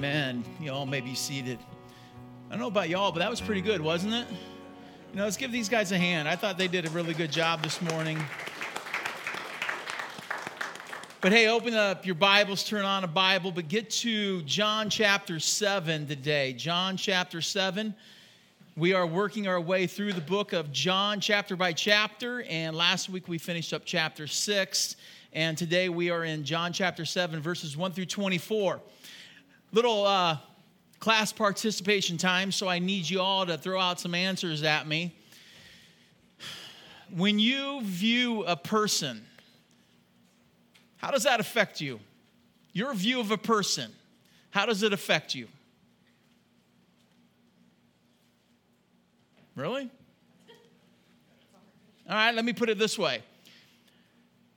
[0.00, 1.58] Man, you all may be seated.
[2.48, 4.26] I don't know about y'all, but that was pretty good, wasn't it?
[5.10, 6.26] You know, let's give these guys a hand.
[6.26, 8.18] I thought they did a really good job this morning.
[11.20, 15.38] But hey, open up your Bibles, turn on a Bible, but get to John chapter
[15.38, 16.54] 7 today.
[16.54, 17.94] John chapter 7.
[18.78, 23.10] We are working our way through the book of John chapter by chapter, and last
[23.10, 24.96] week we finished up chapter 6,
[25.34, 28.80] and today we are in John chapter 7, verses 1 through 24
[29.72, 30.38] little uh,
[30.98, 35.14] class participation time, so I need you all to throw out some answers at me.
[37.14, 39.24] When you view a person,
[40.98, 41.98] how does that affect you?
[42.72, 43.90] Your view of a person,
[44.50, 45.48] how does it affect you?
[49.56, 49.90] Really?
[52.08, 53.22] All right, let me put it this way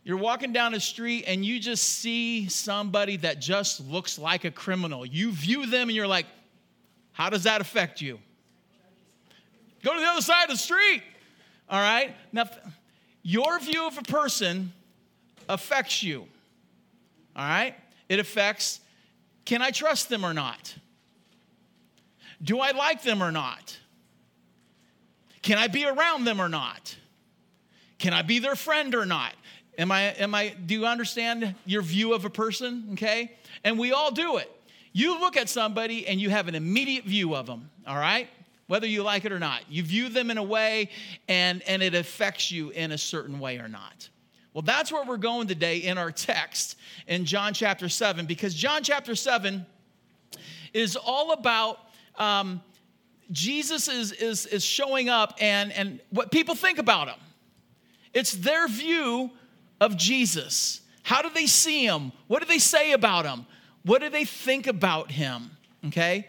[0.04, 4.52] you're walking down the street and you just see somebody that just looks like a
[4.52, 5.06] criminal.
[5.06, 6.26] You view them and you're like,
[7.14, 8.20] how does that affect you?
[9.82, 11.04] Go to the other side of the street.
[11.70, 12.14] All right?
[12.32, 12.50] Now,
[13.22, 14.74] your view of a person
[15.48, 16.28] affects you.
[17.36, 17.76] All right?
[18.10, 18.82] It affects
[19.46, 20.74] can I trust them or not?
[22.42, 23.78] Do I like them or not?
[25.42, 26.96] Can I be around them or not?
[28.00, 29.34] Can I be their friend or not?
[29.78, 32.90] Am I, am I, do you understand your view of a person?
[32.94, 33.32] Okay?
[33.64, 34.52] And we all do it.
[34.92, 38.30] You look at somebody and you have an immediate view of them, all right?
[38.68, 39.62] Whether you like it or not.
[39.70, 40.90] You view them in a way
[41.28, 44.10] and, and it affects you in a certain way or not.
[44.54, 46.78] Well, that's where we're going today in our text
[47.08, 49.66] in John chapter 7, because John chapter 7
[50.74, 51.80] is all about
[52.20, 52.62] um,
[53.32, 57.20] Jesus is, is, is showing up and, and what people think about him.
[58.14, 59.32] It's their view
[59.84, 60.82] of Jesus?
[61.04, 62.12] How do they see him?
[62.28, 63.46] What do they say about him?
[63.84, 65.52] What do they think about him?
[65.88, 66.28] Okay?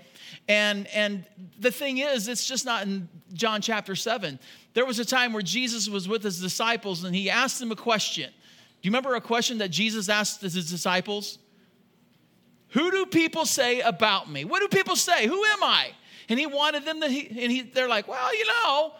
[0.48, 1.24] And and
[1.58, 4.38] the thing is, it's just not in John chapter 7.
[4.74, 7.76] There was a time where Jesus was with his disciples and he asked them a
[7.76, 8.28] question.
[8.30, 11.38] Do you remember a question that Jesus asked his disciples?
[12.70, 14.44] Who do people say about me?
[14.44, 15.28] What do people say?
[15.28, 15.92] Who am I?
[16.28, 18.94] And he wanted them to, and he, they're like, well, you know,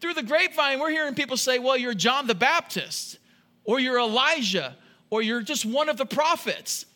[0.00, 3.19] through the grapevine, we're hearing people say, well, you're John the Baptist
[3.64, 4.76] or you're Elijah,
[5.10, 6.86] or you're just one of the prophets.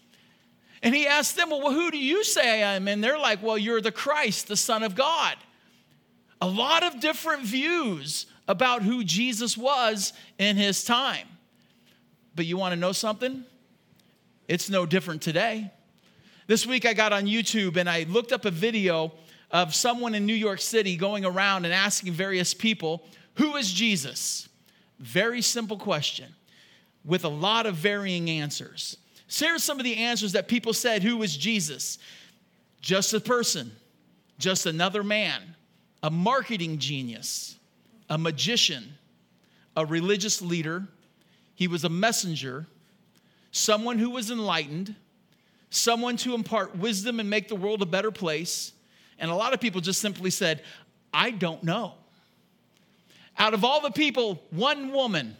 [0.82, 2.88] And he asked them, Well, who do you say I am?
[2.88, 5.36] And they're like, Well, you're the Christ, the Son of God.
[6.40, 11.26] A lot of different views about who Jesus was in his time.
[12.34, 13.44] But you want to know something?
[14.48, 15.70] It's no different today.
[16.46, 19.12] This week I got on YouTube and I looked up a video
[19.50, 24.48] of someone in New York City going around and asking various people, Who is Jesus?
[24.98, 26.34] Very simple question
[27.04, 28.96] with a lot of varying answers.
[29.28, 31.98] So here's some of the answers that people said Who was Jesus?
[32.80, 33.72] Just a person,
[34.38, 35.40] just another man,
[36.02, 37.56] a marketing genius,
[38.10, 38.94] a magician,
[39.76, 40.86] a religious leader.
[41.54, 42.66] He was a messenger,
[43.52, 44.94] someone who was enlightened,
[45.70, 48.72] someone to impart wisdom and make the world a better place.
[49.18, 50.62] And a lot of people just simply said,
[51.12, 51.94] I don't know.
[53.38, 55.36] Out of all the people, one woman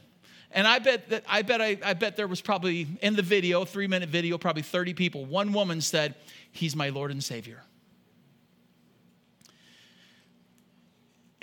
[0.55, 3.65] and I bet that I bet I, I bet there was probably in the video,
[3.65, 5.25] three minute video, probably 30 people.
[5.27, 6.15] One woman said,
[6.53, 7.61] He's my Lord and Savior.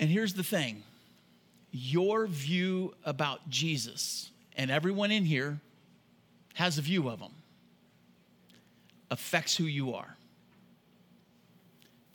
[0.00, 0.82] And here's the thing
[1.70, 5.60] your view about Jesus, and everyone in here
[6.54, 7.32] has a view of him,
[9.10, 10.16] affects who you are.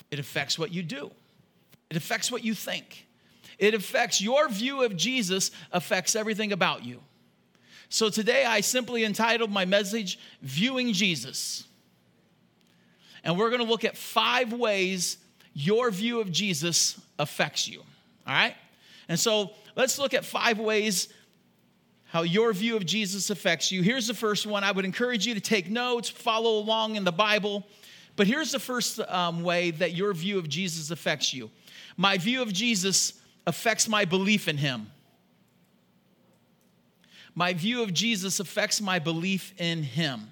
[0.09, 1.11] It affects what you do,
[1.91, 3.06] it affects what you think.
[3.59, 7.01] It affects your view of Jesus, affects everything about you.
[7.89, 11.63] So today I simply entitled my message, Viewing Jesus.
[13.23, 15.17] And we're to look at five ways
[15.53, 17.79] your view of Jesus affects you.
[18.27, 18.55] All right?
[19.09, 21.07] And so let's look at five ways
[22.05, 23.81] how your view of Jesus affects you.
[23.81, 24.63] Here's the first one.
[24.63, 27.65] I would encourage you to take notes, follow along in the Bible.
[28.15, 31.49] But here's the first um, way that your view of Jesus affects you.
[31.97, 33.13] My view of Jesus
[33.47, 34.91] affects my belief in him.
[37.33, 40.29] My view of Jesus affects my belief in him.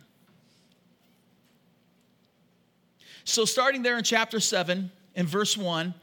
[3.23, 5.94] So, starting there in chapter 7, in verse 1,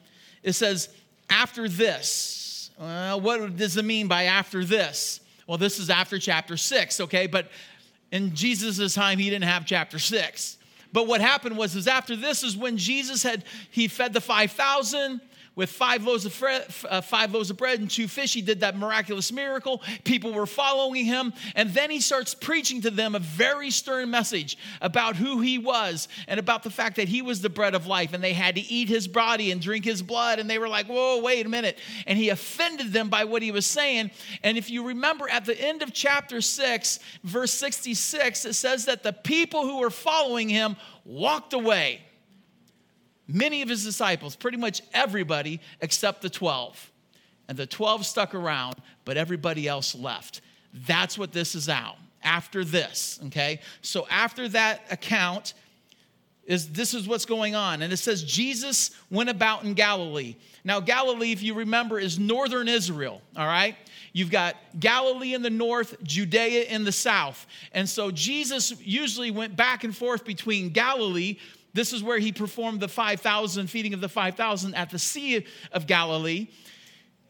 [0.43, 0.89] it says,
[1.29, 2.71] After this.
[2.79, 5.21] What does it mean by after this?
[5.47, 7.27] Well, this is after chapter 6, okay?
[7.27, 7.49] But
[8.11, 10.57] in Jesus' time, he didn't have chapter 6.
[10.93, 15.21] But what happened was, is after this is when Jesus had, he fed the 5,000
[15.55, 18.33] with five loaves of fre- uh, five loaves of bread and two fish.
[18.33, 19.83] He did that miraculous miracle.
[20.05, 24.57] People were following him, and then he starts preaching to them a very stern message
[24.81, 28.13] about who he was and about the fact that he was the bread of life,
[28.13, 30.39] and they had to eat his body and drink his blood.
[30.39, 33.51] And they were like, "Whoa, wait a minute!" And he offended them by what he
[33.51, 34.11] was saying.
[34.43, 39.03] And if you remember, at the end of chapter six, verse sixty-six, it says that
[39.03, 42.01] the people who were following him walked away
[43.29, 46.91] many of his disciples, pretty much everybody except the 12.
[47.49, 50.41] And the 12 stuck around, but everybody else left.
[50.87, 51.97] That's what this is out.
[52.25, 53.61] After this, okay?
[53.81, 55.55] So after that account,
[56.45, 57.83] is this is what's going on.
[57.83, 60.37] And it says Jesus went about in Galilee.
[60.65, 63.77] Now, Galilee, if you remember, is northern Israel, all right?
[64.13, 67.47] You've got Galilee in the north, Judea in the south.
[67.73, 71.39] And so Jesus usually went back and forth between Galilee,
[71.75, 75.87] this is where he performed the 5,000, feeding of the 5,000 at the Sea of
[75.87, 76.49] Galilee.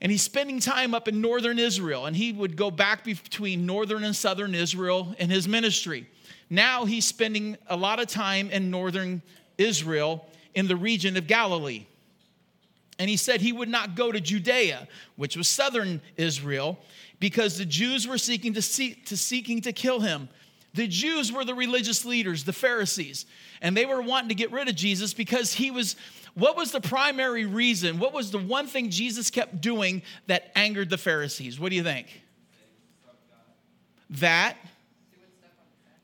[0.00, 4.02] And he's spending time up in northern Israel, and he would go back between northern
[4.02, 6.08] and southern Israel in his ministry.
[6.50, 9.22] Now he's spending a lot of time in northern
[9.58, 11.86] Israel in the region of Galilee.
[12.98, 14.86] And he said he would not go to Judea,
[15.16, 16.78] which was southern Israel,
[17.20, 20.28] because the Jews were seeking to, see, to seeking to kill him.
[20.74, 23.26] The Jews were the religious leaders, the Pharisees,
[23.60, 25.96] and they were wanting to get rid of Jesus because he was.
[26.34, 27.98] What was the primary reason?
[27.98, 31.60] What was the one thing Jesus kept doing that angered the Pharisees?
[31.60, 32.22] What do you think?
[34.08, 34.56] That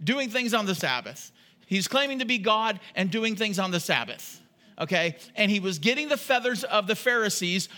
[0.02, 1.32] doing things on the Sabbath.
[1.66, 4.40] He's claiming to be God and doing things on the Sabbath.
[4.78, 5.16] Okay?
[5.34, 7.68] And he was getting the feathers of the Pharisees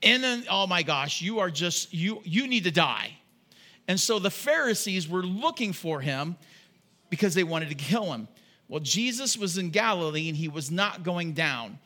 [0.00, 3.16] in an, oh my gosh, you are just, you, you need to die.
[3.92, 6.36] And so the Pharisees were looking for him
[7.10, 8.26] because they wanted to kill him.
[8.66, 11.78] Well, Jesus was in Galilee and he was not going down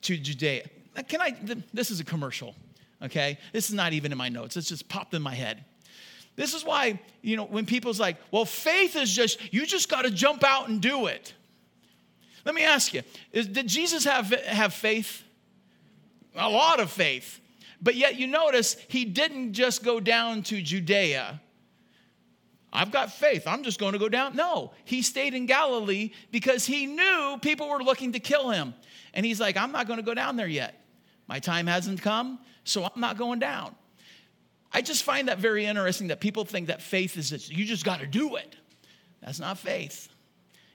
[0.00, 0.62] to Judea.
[1.08, 1.36] Can I?
[1.74, 2.54] This is a commercial,
[3.02, 3.36] okay?
[3.52, 4.56] This is not even in my notes.
[4.56, 5.62] It's just popped in my head.
[6.36, 10.06] This is why, you know, when people's like, well, faith is just, you just got
[10.06, 11.34] to jump out and do it.
[12.46, 15.22] Let me ask you, is, did Jesus have, have faith?
[16.34, 17.41] A lot of faith.
[17.82, 21.40] But yet you notice he didn't just go down to Judea.
[22.72, 23.42] I've got faith.
[23.46, 24.34] I'm just going to go down.
[24.34, 28.74] No, he stayed in Galilee because he knew people were looking to kill him.
[29.12, 30.80] And he's like, I'm not going to go down there yet.
[31.26, 33.74] My time hasn't come, so I'm not going down.
[34.72, 37.84] I just find that very interesting that people think that faith is just, you just
[37.84, 38.56] got to do it.
[39.20, 40.08] That's not faith.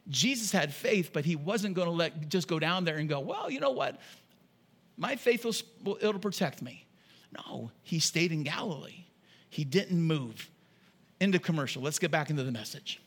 [0.09, 3.19] Jesus had faith, but he wasn't going to let just go down there and go,
[3.19, 3.99] well, you know what?
[4.97, 6.86] My faith will, it'll protect me.
[7.37, 9.05] No, he stayed in Galilee.
[9.49, 10.49] He didn't move.
[11.19, 11.81] Into commercial.
[11.81, 13.01] Let's get back into the message.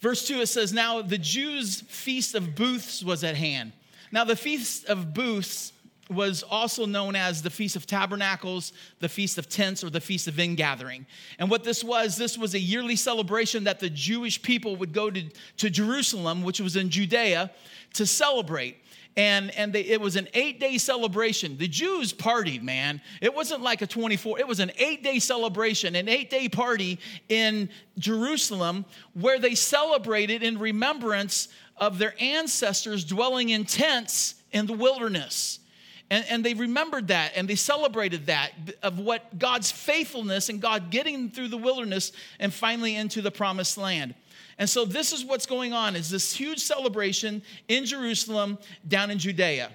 [0.00, 3.72] Verse 2 it says, Now the Jews' feast of booths was at hand.
[4.12, 5.72] Now, the feast of booths
[6.10, 10.26] was also known as the Feast of Tabernacles, the Feast of Tents, or the Feast
[10.26, 11.06] of Ingathering.
[11.38, 15.10] And what this was, this was a yearly celebration that the Jewish people would go
[15.10, 15.22] to,
[15.58, 17.52] to Jerusalem, which was in Judea,
[17.94, 18.78] to celebrate
[19.16, 21.56] and and they, it was an eight day celebration.
[21.56, 23.00] The jews partied man.
[23.20, 26.98] It wasn't like a 24 it was an eight day celebration an eight day party
[27.28, 27.68] in
[27.98, 28.84] jerusalem
[29.14, 35.58] where they celebrated in remembrance of their ancestors dwelling in tents in the wilderness.
[36.10, 38.50] And, and they remembered that and they celebrated that
[38.82, 43.78] of what god's faithfulness and god getting through the wilderness and finally into the promised
[43.78, 44.14] land
[44.60, 49.18] and so this is what's going on is this huge celebration in Jerusalem down in
[49.18, 49.70] Judea.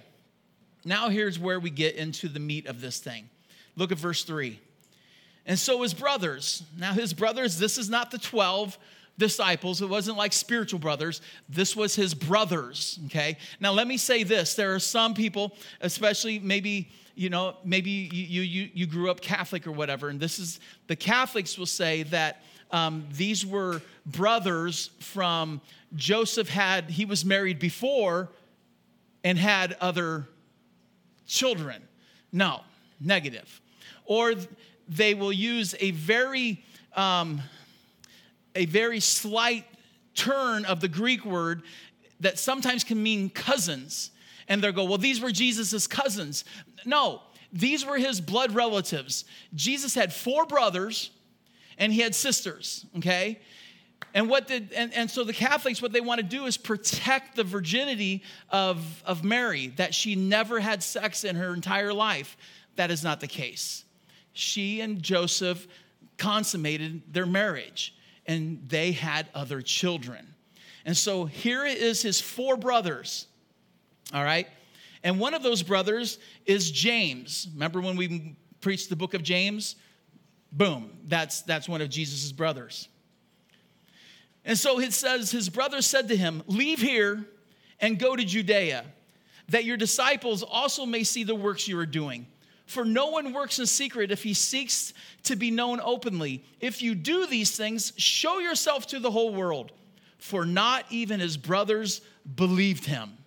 [0.85, 3.27] Now here's where we get into the meat of this thing.
[3.75, 4.59] Look at verse 3.
[5.47, 8.77] And so his brothers, now his brothers, this is not the 12
[9.17, 9.81] disciples.
[9.81, 11.19] It wasn't like spiritual brothers.
[11.49, 13.37] This was his brothers, okay?
[13.59, 14.53] Now let me say this.
[14.53, 19.65] There are some people, especially maybe, you know, maybe you you you grew up Catholic
[19.65, 25.61] or whatever, and this is the Catholics will say that um, these were brothers from
[25.95, 28.29] Joseph had, he was married before
[29.23, 30.27] and had other
[31.25, 31.81] children.
[32.31, 32.61] No,
[32.99, 33.61] negative.
[34.05, 34.33] Or
[34.87, 36.63] they will use a very,
[36.95, 37.41] um,
[38.55, 39.65] a very slight
[40.13, 41.63] turn of the Greek word
[42.19, 44.11] that sometimes can mean cousins.
[44.47, 46.45] And they'll go, well, these were Jesus's cousins.
[46.85, 49.25] No, these were his blood relatives.
[49.53, 51.09] Jesus had four brothers
[51.77, 53.39] and he had sisters, okay?
[54.13, 57.35] And what did and, and so the Catholics, what they want to do is protect
[57.35, 62.37] the virginity of, of Mary, that she never had sex in her entire life.
[62.77, 63.83] That is not the case.
[64.31, 65.67] She and Joseph
[66.17, 70.33] consummated their marriage, and they had other children.
[70.85, 73.27] And so here is his four brothers,
[74.13, 74.47] all right?
[75.03, 77.47] And one of those brothers is James.
[77.53, 79.75] Remember when we preached the book of James?
[80.55, 82.87] Boom, that's, that's one of Jesus' brothers.
[84.45, 87.25] And so it says, his brother said to him, Leave here
[87.81, 88.85] and go to Judea,
[89.49, 92.25] that your disciples also may see the works you are doing.
[92.67, 94.93] For no one works in secret if he seeks
[95.23, 96.43] to be known openly.
[96.59, 99.71] If you do these things, show yourself to the whole world.
[100.17, 102.01] For not even his brothers
[102.35, 103.17] believed him.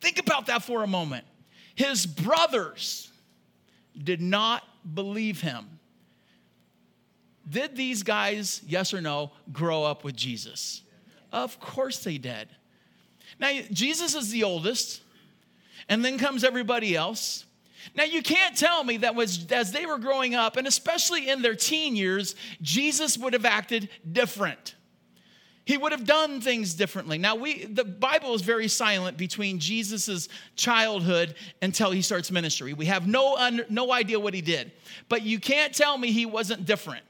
[0.00, 1.24] Think about that for a moment.
[1.74, 3.10] His brothers
[3.96, 4.62] did not
[4.94, 5.75] believe him.
[7.48, 10.82] Did these guys, yes or no, grow up with Jesus?
[11.32, 12.48] Of course they did.
[13.38, 15.02] Now, Jesus is the oldest,
[15.88, 17.44] and then comes everybody else.
[17.94, 21.42] Now, you can't tell me that was, as they were growing up, and especially in
[21.42, 24.74] their teen years, Jesus would have acted different.
[25.64, 27.18] He would have done things differently.
[27.18, 32.72] Now, we, the Bible is very silent between Jesus' childhood until he starts ministry.
[32.72, 33.36] We have no,
[33.68, 34.72] no idea what he did.
[35.08, 37.04] But you can't tell me he wasn't different.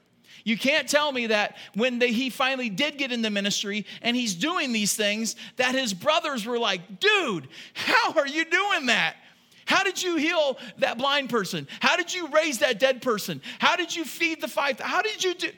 [0.47, 4.33] You can't tell me that when he finally did get in the ministry and he's
[4.33, 9.17] doing these things, that his brothers were like, dude, how are you doing that?
[9.65, 11.67] How did you heal that blind person?
[11.81, 13.41] How did you raise that dead person?
[13.59, 14.79] How did you feed the five?
[14.79, 15.49] How did you do?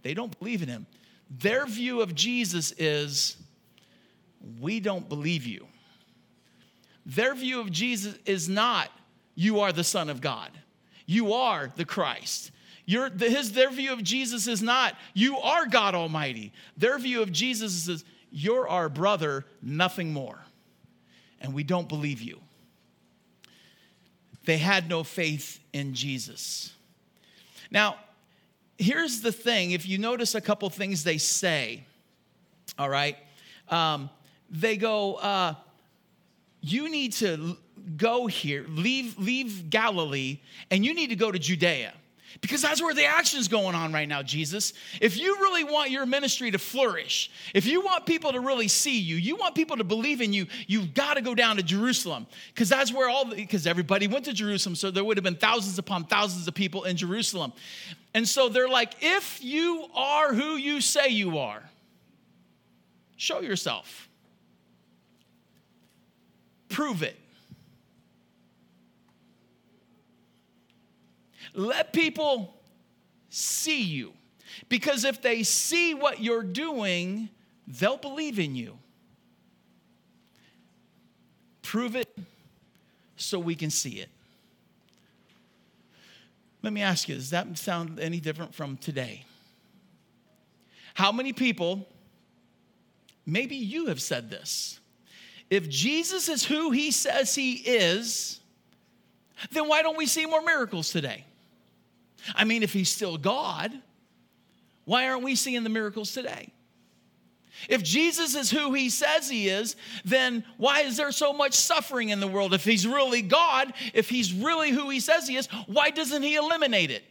[0.00, 0.86] They don't believe in him.
[1.28, 3.36] Their view of Jesus is,
[4.58, 5.66] we don't believe you.
[7.04, 8.88] Their view of Jesus is not,
[9.34, 10.50] you are the Son of God.
[11.04, 12.52] You are the Christ.
[12.88, 16.54] Your, his, their view of Jesus is not, you are God Almighty.
[16.78, 20.38] Their view of Jesus is, you're our brother, nothing more.
[21.38, 22.40] And we don't believe you.
[24.46, 26.72] They had no faith in Jesus.
[27.70, 27.96] Now,
[28.78, 31.84] here's the thing if you notice a couple things they say,
[32.78, 33.18] all right,
[33.68, 34.08] um,
[34.48, 35.54] they go, uh,
[36.62, 37.58] you need to
[37.98, 40.38] go here, leave, leave Galilee,
[40.70, 41.92] and you need to go to Judea.
[42.40, 44.72] Because that's where the action's going on right now, Jesus.
[45.00, 49.00] If you really want your ministry to flourish, if you want people to really see
[49.00, 52.26] you, you want people to believe in you, you've got to go down to Jerusalem.
[52.54, 55.78] Because that's where all, because everybody went to Jerusalem, so there would have been thousands
[55.78, 57.52] upon thousands of people in Jerusalem.
[58.14, 61.62] And so they're like, if you are who you say you are,
[63.16, 64.08] show yourself,
[66.68, 67.16] prove it.
[71.54, 72.54] Let people
[73.30, 74.12] see you.
[74.68, 77.28] Because if they see what you're doing,
[77.66, 78.78] they'll believe in you.
[81.62, 82.08] Prove it
[83.16, 84.08] so we can see it.
[86.62, 89.24] Let me ask you, does that sound any different from today?
[90.94, 91.86] How many people,
[93.24, 94.80] maybe you have said this,
[95.50, 98.40] if Jesus is who he says he is,
[99.52, 101.24] then why don't we see more miracles today?
[102.34, 103.72] I mean, if he's still God,
[104.84, 106.52] why aren't we seeing the miracles today?
[107.68, 112.10] If Jesus is who he says he is, then why is there so much suffering
[112.10, 112.54] in the world?
[112.54, 116.36] If he's really God, if he's really who he says he is, why doesn't he
[116.36, 117.02] eliminate it?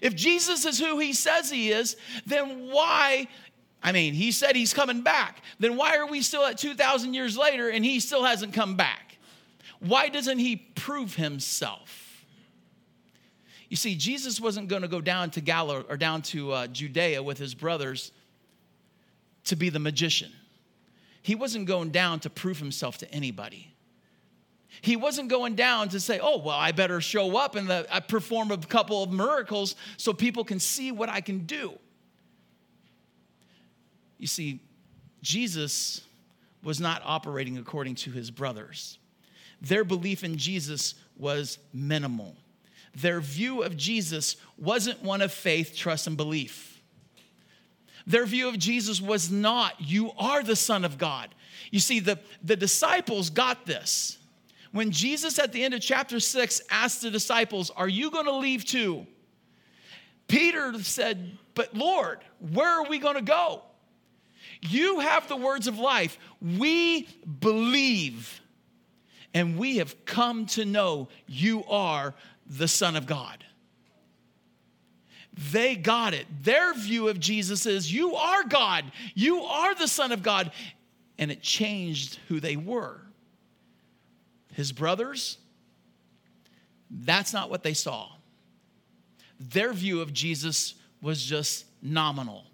[0.00, 3.28] If Jesus is who he says he is, then why?
[3.82, 5.42] I mean, he said he's coming back.
[5.58, 9.18] Then why are we still at 2,000 years later and he still hasn't come back?
[9.80, 11.99] Why doesn't he prove himself?
[13.70, 17.22] You see, Jesus wasn't going to go down to Galilee or down to uh, Judea
[17.22, 18.10] with his brothers
[19.44, 20.32] to be the magician.
[21.22, 23.72] He wasn't going down to prove himself to anybody.
[24.80, 28.00] He wasn't going down to say, oh, well, I better show up and the, I
[28.00, 31.78] perform a couple of miracles so people can see what I can do.
[34.18, 34.60] You see,
[35.22, 36.00] Jesus
[36.64, 38.98] was not operating according to his brothers.
[39.62, 42.34] Their belief in Jesus was minimal
[42.94, 46.82] their view of Jesus wasn't one of faith, trust, and belief.
[48.06, 51.34] Their view of Jesus was not, you are the Son of God.
[51.70, 54.18] You see, the, the disciples got this.
[54.72, 58.36] When Jesus at the end of chapter six asked the disciples, Are you going to
[58.36, 59.06] leave too?
[60.28, 62.20] Peter said, But Lord,
[62.52, 63.62] where are we going to go?
[64.62, 66.18] You have the words of life.
[66.40, 67.08] We
[67.40, 68.40] believe,
[69.34, 72.14] and we have come to know you are
[72.50, 73.44] the Son of God.
[75.52, 76.26] They got it.
[76.42, 80.50] Their view of Jesus is, You are God, you are the Son of God.
[81.18, 82.98] And it changed who they were.
[84.54, 85.36] His brothers,
[86.90, 88.08] that's not what they saw.
[89.38, 92.44] Their view of Jesus was just nominal.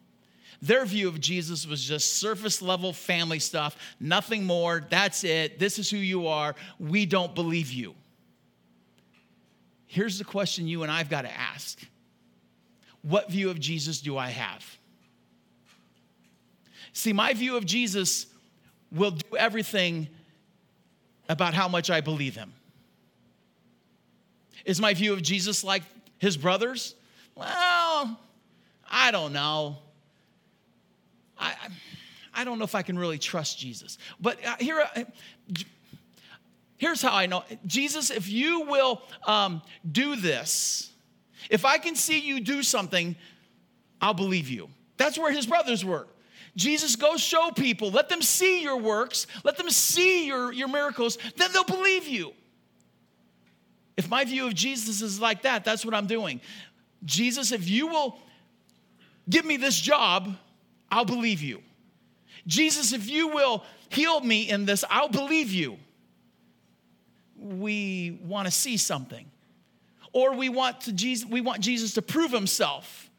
[0.60, 4.84] Their view of Jesus was just surface level family stuff, nothing more.
[4.90, 5.58] That's it.
[5.58, 6.54] This is who you are.
[6.80, 7.94] We don't believe you.
[9.86, 11.80] Here's the question you and I've got to ask
[13.02, 14.78] What view of Jesus do I have?
[16.92, 18.26] See, my view of Jesus
[18.90, 20.08] will do everything
[21.28, 22.52] about how much I believe him.
[24.64, 25.82] Is my view of Jesus like
[26.18, 26.94] his brothers?
[27.34, 28.18] Well,
[28.90, 29.76] I don't know.
[31.38, 31.54] I,
[32.34, 33.98] I don't know if I can really trust Jesus.
[34.20, 35.04] But uh, here, uh,
[36.78, 40.90] here's how I know Jesus, if you will um, do this,
[41.50, 43.16] if I can see you do something,
[44.00, 44.68] I'll believe you.
[44.96, 46.06] That's where his brothers were.
[46.56, 47.90] Jesus, go show people.
[47.90, 49.26] Let them see your works.
[49.44, 51.18] Let them see your, your miracles.
[51.36, 52.32] Then they'll believe you.
[53.96, 56.40] If my view of Jesus is like that, that's what I'm doing.
[57.04, 58.18] Jesus, if you will
[59.28, 60.34] give me this job,
[60.90, 61.62] I'll believe you.
[62.46, 65.78] Jesus, if you will heal me in this, I'll believe you.
[67.46, 69.26] We want to see something.
[70.12, 73.10] Or we want, to Jesus, we want Jesus to prove himself.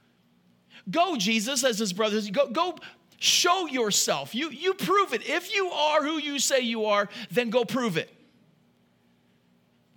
[0.89, 2.75] Go, Jesus, as his brothers, go, go
[3.19, 4.33] show yourself.
[4.33, 5.27] You, you prove it.
[5.27, 8.13] If you are who you say you are, then go prove it.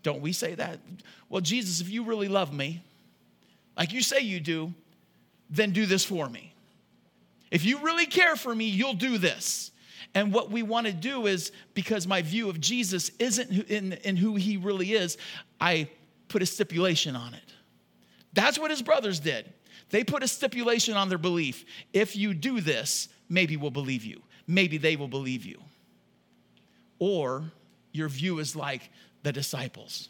[0.03, 0.81] Don't we say that?
[1.29, 2.83] Well, Jesus, if you really love me,
[3.77, 4.75] like you say you do,
[5.49, 6.53] then do this for me.
[7.51, 9.70] If you really care for me, you'll do this.
[10.15, 14.17] And what we want to do is because my view of Jesus isn't in, in
[14.17, 15.17] who he really is,
[15.61, 15.89] I
[16.29, 17.55] put a stipulation on it.
[18.33, 19.53] That's what his brothers did.
[19.91, 21.65] They put a stipulation on their belief.
[21.93, 24.23] If you do this, maybe we'll believe you.
[24.47, 25.61] Maybe they will believe you.
[26.99, 27.45] Or
[27.93, 28.91] your view is like
[29.23, 30.09] the disciples,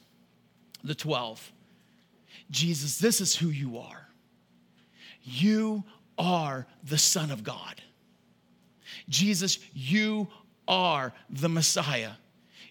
[0.85, 1.53] the 12.
[2.51, 4.09] Jesus, this is who you are.
[5.23, 5.85] You
[6.19, 7.81] are the Son of God.
[9.11, 10.29] Jesus, you
[10.67, 12.13] are the Messiah.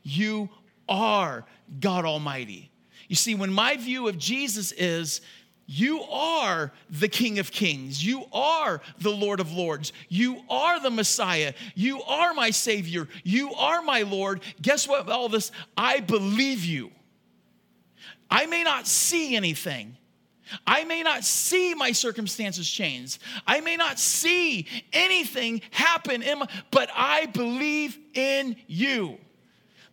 [0.01, 0.50] You
[0.88, 1.46] are
[1.79, 2.72] God Almighty.
[3.08, 5.22] You see, when my view of Jesus is,
[5.72, 8.03] you are the King of Kings.
[8.03, 9.93] You are the Lord of Lords.
[10.08, 11.53] You are the Messiah.
[11.75, 13.08] You are my Savior.
[13.24, 14.41] You are my Lord.
[14.62, 15.08] Guess what?
[15.10, 16.89] All this, I believe you.
[18.32, 19.95] I may not see anything,
[20.65, 23.19] I may not see my circumstances change.
[23.45, 29.17] I may not see anything happen, my, but I believe in you.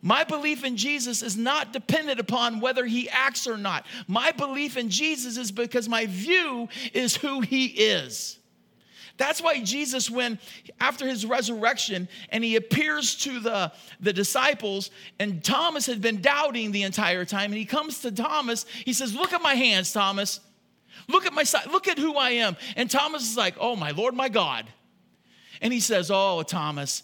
[0.01, 3.85] My belief in Jesus is not dependent upon whether he acts or not.
[4.07, 8.37] My belief in Jesus is because my view is who he is.
[9.17, 10.39] That's why Jesus, when
[10.79, 16.71] after his resurrection and he appears to the, the disciples, and Thomas had been doubting
[16.71, 20.39] the entire time, and he comes to Thomas, he says, Look at my hands, Thomas.
[21.07, 21.67] Look at my side.
[21.71, 22.57] Look at who I am.
[22.75, 24.65] And Thomas is like, Oh, my Lord, my God.
[25.61, 27.03] And he says, Oh, Thomas,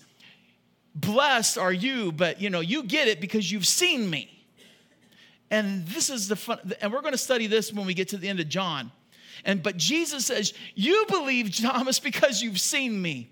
[0.96, 4.30] blessed are you, but you know, you get it because you've seen me.
[5.50, 8.18] And this is the fun, and we're going to study this when we get to
[8.18, 8.92] the end of John.
[9.46, 13.30] And but Jesus says, You believe, Thomas, because you've seen me.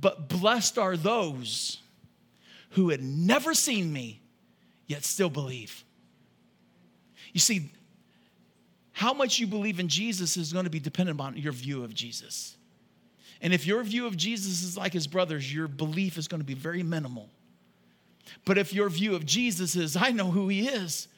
[0.00, 1.78] But blessed are those
[2.70, 4.20] who had never seen me,
[4.86, 5.84] yet still believe.
[7.32, 7.70] You see,
[8.94, 11.92] how much you believe in Jesus is going to be dependent on your view of
[11.92, 12.56] Jesus.
[13.40, 16.46] And if your view of Jesus is like his brothers, your belief is going to
[16.46, 17.28] be very minimal.
[18.44, 21.08] But if your view of Jesus is, I know who he is,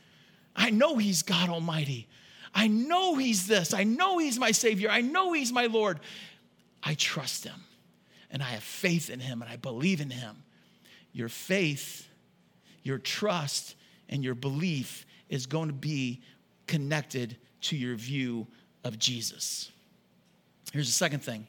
[0.57, 2.09] I know he's God Almighty,
[2.55, 6.01] I know he's this, I know he's my Savior, I know he's my Lord,
[6.83, 7.62] I trust him
[8.31, 10.43] and I have faith in him and I believe in him.
[11.12, 12.09] Your faith,
[12.83, 13.75] your trust,
[14.09, 16.23] and your belief is going to be
[16.67, 17.37] connected
[17.68, 18.46] to your view
[18.85, 19.70] of Jesus.
[20.72, 21.46] Here's the second thing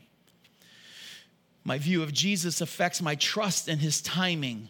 [1.64, 4.70] my view of Jesus affects my trust in his timing.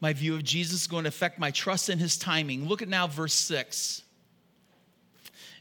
[0.00, 2.68] My view of Jesus is going to affect my trust in his timing.
[2.68, 4.02] Look at now verse 6.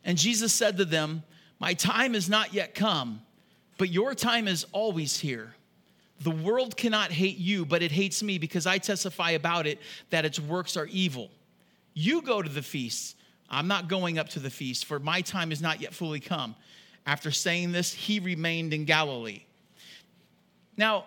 [0.04, 1.24] And Jesus said to them,
[1.60, 3.22] My time is not yet come,
[3.78, 5.56] but your time is always here.
[6.20, 10.26] The world cannot hate you, but it hates me because I testify about it that
[10.26, 11.32] its works are evil.
[11.94, 13.16] You go to the feast.
[13.50, 16.56] I'm not going up to the feast, for my time is not yet fully come.
[17.06, 19.44] After saying this, he remained in Galilee.
[20.78, 21.06] Now,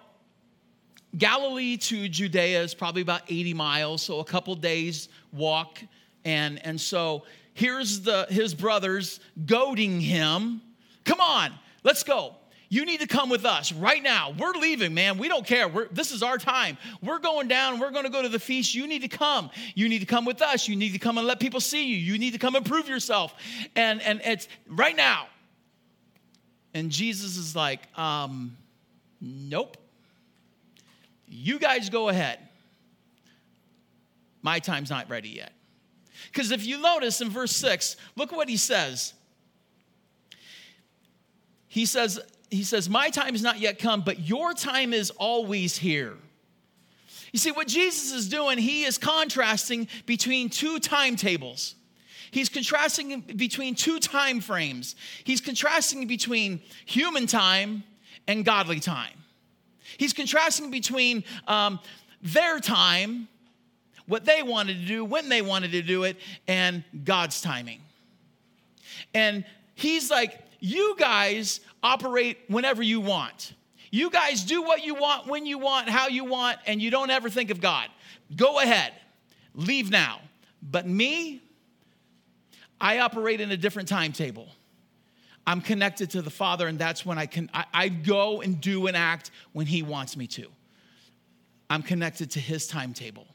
[1.16, 5.80] Galilee to Judea is probably about 80 miles, so a couple days walk.
[6.24, 10.60] And, and so here's the, his brothers goading him.
[11.04, 11.52] Come on,
[11.84, 12.36] let's go.
[12.68, 14.34] You need to come with us right now.
[14.36, 15.18] We're leaving, man.
[15.18, 15.68] We don't care.
[15.68, 16.76] We're, this is our time.
[17.00, 17.78] We're going down.
[17.78, 18.74] We're going to go to the feast.
[18.74, 19.50] You need to come.
[19.74, 20.66] You need to come with us.
[20.66, 21.96] You need to come and let people see you.
[21.96, 23.34] You need to come and prove yourself.
[23.76, 25.28] And, and it's right now.
[26.74, 28.56] And Jesus is like, um,
[29.20, 29.76] nope.
[31.28, 32.38] You guys go ahead.
[34.42, 35.52] My time's not ready yet.
[36.32, 39.14] Because if you notice in verse 6, look what he says.
[41.68, 45.76] He says, he says, My time is not yet come, but your time is always
[45.76, 46.14] here.
[47.32, 51.74] You see, what Jesus is doing, he is contrasting between two timetables.
[52.30, 54.96] He's contrasting between two time frames.
[55.24, 57.84] He's contrasting between human time
[58.26, 59.24] and godly time.
[59.98, 61.78] He's contrasting between um,
[62.22, 63.28] their time,
[64.06, 67.80] what they wanted to do, when they wanted to do it, and God's timing.
[69.14, 73.54] And he's like, you guys operate whenever you want.
[73.90, 77.10] You guys do what you want, when you want, how you want, and you don't
[77.10, 77.88] ever think of God.
[78.34, 78.92] Go ahead,
[79.54, 80.20] leave now.
[80.62, 81.42] But me,
[82.80, 84.48] I operate in a different timetable.
[85.46, 88.88] I'm connected to the Father, and that's when I can I, I, go and do
[88.88, 90.48] and act when He wants me to.
[91.70, 93.26] I'm connected to His timetable.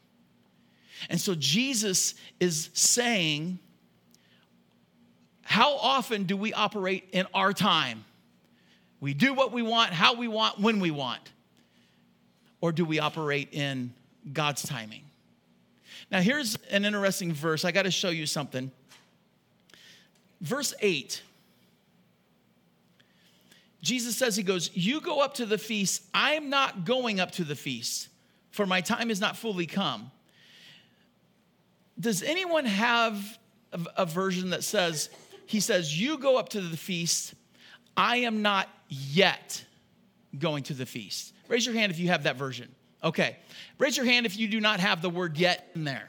[1.08, 3.58] And so Jesus is saying,
[5.52, 8.06] How often do we operate in our time?
[9.00, 11.20] We do what we want, how we want, when we want.
[12.62, 13.92] Or do we operate in
[14.32, 15.02] God's timing?
[16.10, 17.66] Now, here's an interesting verse.
[17.66, 18.70] I got to show you something.
[20.40, 21.20] Verse 8.
[23.82, 26.02] Jesus says, He goes, You go up to the feast.
[26.14, 28.08] I am not going up to the feast,
[28.52, 30.12] for my time is not fully come.
[32.00, 33.38] Does anyone have
[33.98, 35.10] a version that says,
[35.46, 37.34] He says, You go up to the feast.
[37.96, 39.64] I am not yet
[40.38, 41.34] going to the feast.
[41.48, 42.74] Raise your hand if you have that version.
[43.04, 43.36] Okay.
[43.78, 46.08] Raise your hand if you do not have the word yet in there.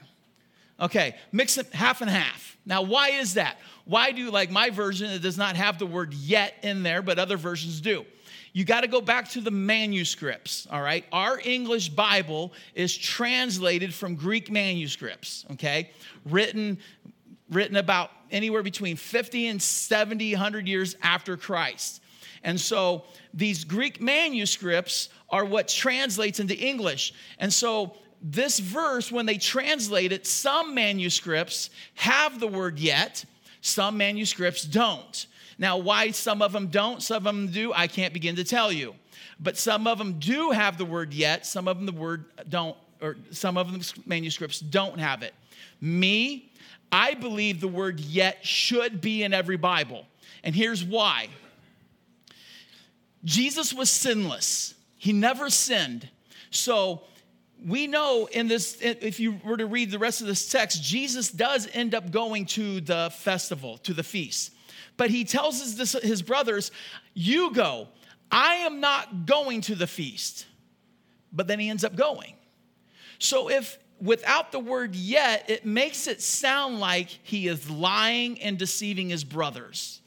[0.79, 1.15] Okay.
[1.31, 2.57] Mix it half and half.
[2.65, 3.57] Now, why is that?
[3.85, 7.19] Why do, like my version, it does not have the word yet in there, but
[7.19, 8.05] other versions do?
[8.53, 11.05] You got to go back to the manuscripts, all right?
[11.11, 15.89] Our English Bible is translated from Greek manuscripts, okay?
[16.25, 16.77] Written
[17.49, 22.01] written about anywhere between 50 and 70 100 years after Christ.
[22.43, 27.13] And so these Greek manuscripts are what translates into English.
[27.39, 33.23] And so this verse, when they translate it, some manuscripts have the word yet,
[33.61, 35.27] some manuscripts don't.
[35.57, 38.71] Now, why some of them don't, some of them do, I can't begin to tell
[38.71, 38.95] you.
[39.39, 42.75] But some of them do have the word yet, some of them the word don't,
[43.03, 45.33] or some of the manuscripts don't have it.
[45.81, 46.51] Me,
[46.91, 50.05] I believe the word yet should be in every Bible.
[50.43, 51.27] And here's why
[53.23, 56.09] Jesus was sinless, he never sinned.
[56.49, 57.01] So
[57.65, 61.29] we know in this, if you were to read the rest of this text, Jesus
[61.29, 64.51] does end up going to the festival, to the feast.
[64.97, 66.71] But he tells his, his brothers,
[67.13, 67.87] You go.
[68.31, 70.45] I am not going to the feast.
[71.31, 72.35] But then he ends up going.
[73.23, 78.57] So if without the word yet, it makes it sound like he is lying and
[78.57, 80.01] deceiving his brothers.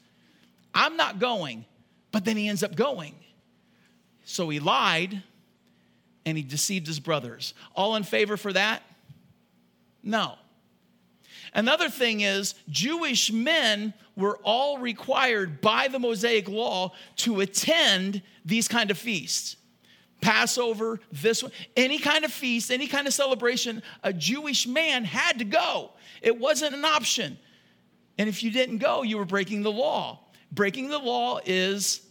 [0.73, 1.65] I'm not going,
[2.11, 3.15] but then he ends up going.
[4.23, 5.23] So he lied
[6.25, 7.53] and he deceived his brothers.
[7.75, 8.83] All in favor for that?
[10.03, 10.35] No.
[11.53, 18.67] Another thing is, Jewish men were all required by the Mosaic law to attend these
[18.67, 19.56] kind of feasts.
[20.21, 25.39] Passover, this one, any kind of feast, any kind of celebration, a Jewish man had
[25.39, 25.91] to go.
[26.21, 27.37] It wasn't an option.
[28.17, 30.19] And if you didn't go, you were breaking the law.
[30.51, 32.01] Breaking the law is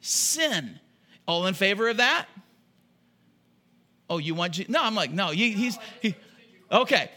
[0.00, 0.80] sin.
[1.26, 2.26] All in favor of that?
[4.10, 4.70] Oh, you want Jesus?
[4.70, 6.14] No, I'm like, no, he, he's, he,
[6.70, 7.10] okay.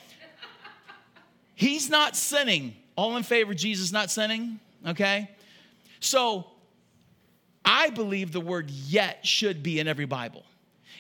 [1.55, 2.75] He's not sinning.
[2.95, 5.31] All in favor, Jesus not sinning, okay?
[5.99, 6.45] So
[7.65, 10.43] I believe the word yet should be in every Bible.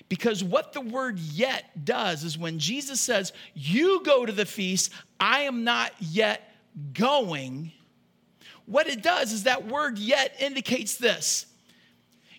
[0.09, 4.91] Because what the word yet does is when Jesus says, You go to the feast,
[5.19, 6.51] I am not yet
[6.93, 7.71] going,
[8.65, 11.45] what it does is that word yet indicates this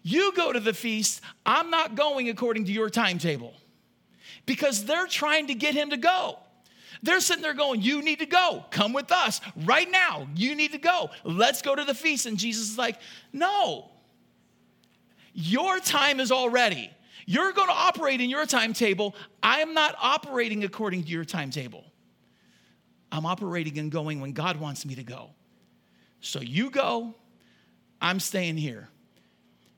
[0.03, 3.55] You go to the feast, I'm not going according to your timetable.
[4.45, 6.39] Because they're trying to get him to go.
[7.03, 8.65] They're sitting there going, You need to go.
[8.71, 10.29] Come with us right now.
[10.35, 11.11] You need to go.
[11.25, 12.27] Let's go to the feast.
[12.27, 12.99] And Jesus is like,
[13.33, 13.91] No,
[15.37, 16.90] your time is already.
[17.27, 19.14] You're going to operate in your timetable.
[19.42, 21.85] I'm not operating according to your timetable.
[23.12, 25.31] I'm operating and going when God wants me to go.
[26.20, 27.14] So you go,
[28.01, 28.88] I'm staying here.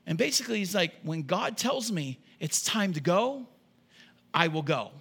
[0.07, 3.45] And basically, he's like, when God tells me it's time to go,
[4.33, 4.91] I will go.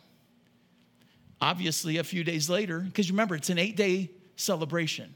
[1.40, 5.14] Obviously, a few days later, because remember, it's an eight day celebration.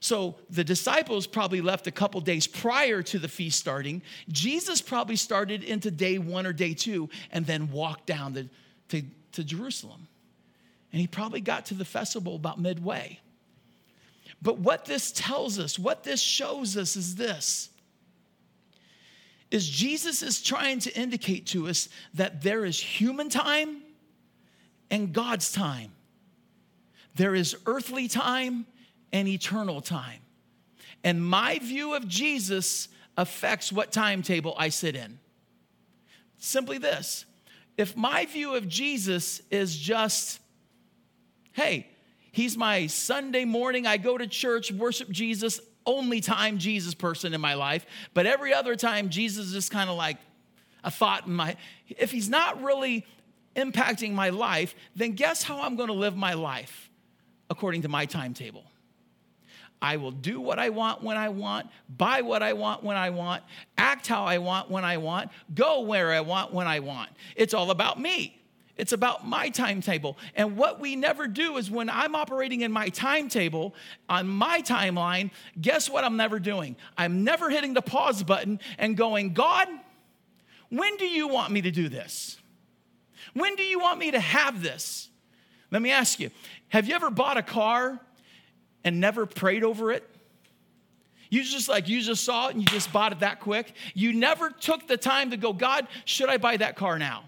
[0.00, 4.02] So the disciples probably left a couple days prior to the feast starting.
[4.28, 8.48] Jesus probably started into day one or day two and then walked down the,
[8.90, 10.06] to, to Jerusalem.
[10.92, 13.18] And he probably got to the festival about midway.
[14.40, 17.70] But what this tells us, what this shows us is this
[19.50, 23.80] is Jesus is trying to indicate to us that there is human time
[24.90, 25.90] and God's time.
[27.14, 28.66] There is earthly time
[29.12, 30.20] and eternal time.
[31.04, 35.18] And my view of Jesus affects what timetable I sit in.
[36.38, 37.24] Simply this
[37.76, 40.40] if my view of Jesus is just,
[41.52, 41.86] hey,
[42.32, 47.40] he's my Sunday morning, I go to church, worship Jesus, only time Jesus person in
[47.40, 50.18] my life, but every other time Jesus is kind of like
[50.84, 51.56] a thought in my,
[51.88, 53.06] if he's not really
[53.56, 56.90] impacting my life, then guess how I'm going to live my life
[57.48, 58.64] according to my timetable.
[59.80, 63.10] I will do what I want when I want, buy what I want when I
[63.10, 63.42] want,
[63.76, 67.10] act how I want when I want, go where I want when I want.
[67.36, 68.34] It's all about me.
[68.76, 70.16] It's about my timetable.
[70.36, 73.74] And what we never do is when I'm operating in my timetable,
[74.08, 76.76] on my timeline, guess what I'm never doing?
[76.96, 79.68] I'm never hitting the pause button and going, God,
[80.70, 82.38] when do you want me to do this?
[83.34, 85.08] When do you want me to have this?
[85.70, 86.30] Let me ask you
[86.68, 88.00] have you ever bought a car
[88.84, 90.08] and never prayed over it?
[91.30, 93.74] You just like, you just saw it and you just bought it that quick.
[93.94, 97.24] You never took the time to go, God, should I buy that car now?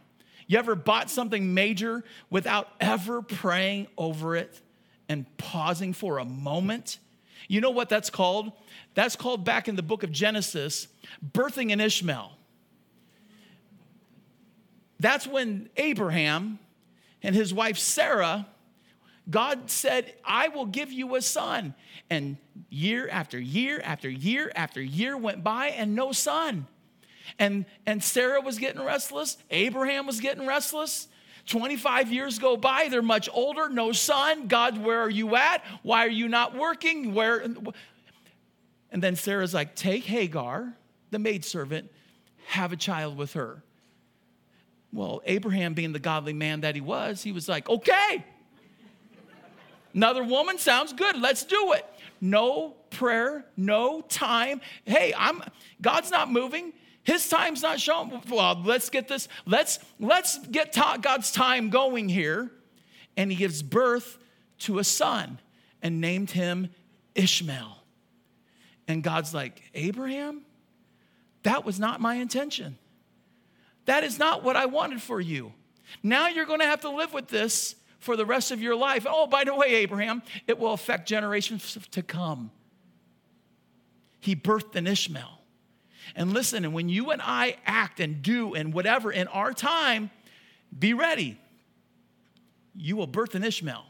[0.46, 4.60] You ever bought something major without ever praying over it
[5.08, 6.98] and pausing for a moment?
[7.46, 8.52] You know what that's called?
[8.94, 10.88] That's called back in the book of Genesis,
[11.32, 12.32] birthing an Ishmael.
[14.98, 16.58] That's when Abraham
[17.22, 18.46] and his wife Sarah
[19.30, 21.74] God said, I will give you a son.
[22.08, 22.36] And
[22.68, 26.66] year after year after year after year went by and no son.
[27.38, 29.36] And, and Sarah was getting restless.
[29.50, 31.08] Abraham was getting restless.
[31.46, 34.46] 25 years go by, they're much older, no son.
[34.46, 35.64] God, where are you at?
[35.82, 37.14] Why are you not working?
[37.14, 37.44] Where?
[38.90, 40.74] And then Sarah's like, Take Hagar,
[41.10, 41.90] the maidservant,
[42.48, 43.62] have a child with her.
[44.92, 48.24] Well, Abraham, being the godly man that he was, he was like, Okay,
[49.94, 51.20] Another woman sounds good.
[51.20, 51.84] Let's do it.
[52.20, 54.60] No prayer, no time.
[54.84, 55.42] Hey, I'm
[55.80, 56.72] God's not moving.
[57.02, 58.20] His time's not showing.
[58.28, 59.28] Well, let's get this.
[59.46, 62.50] Let's let's get God's time going here.
[63.16, 64.18] And he gives birth
[64.60, 65.40] to a son
[65.82, 66.68] and named him
[67.14, 67.78] Ishmael.
[68.86, 70.42] And God's like, Abraham,
[71.42, 72.78] that was not my intention.
[73.86, 75.52] That is not what I wanted for you.
[76.02, 79.06] Now you're going to have to live with this for the rest of your life.
[79.08, 82.50] Oh, by the way, Abraham, it will affect generations to come.
[84.18, 85.38] He birthed an Ishmael.
[86.16, 90.10] And listen, and when you and I act and do and whatever in our time,
[90.76, 91.38] be ready.
[92.74, 93.84] You will birth an Ishmael.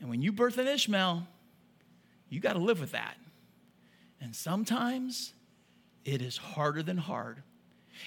[0.00, 1.26] And when you birth an Ishmael,
[2.28, 3.16] you got to live with that.
[4.20, 5.32] And sometimes
[6.04, 7.42] it is harder than hard.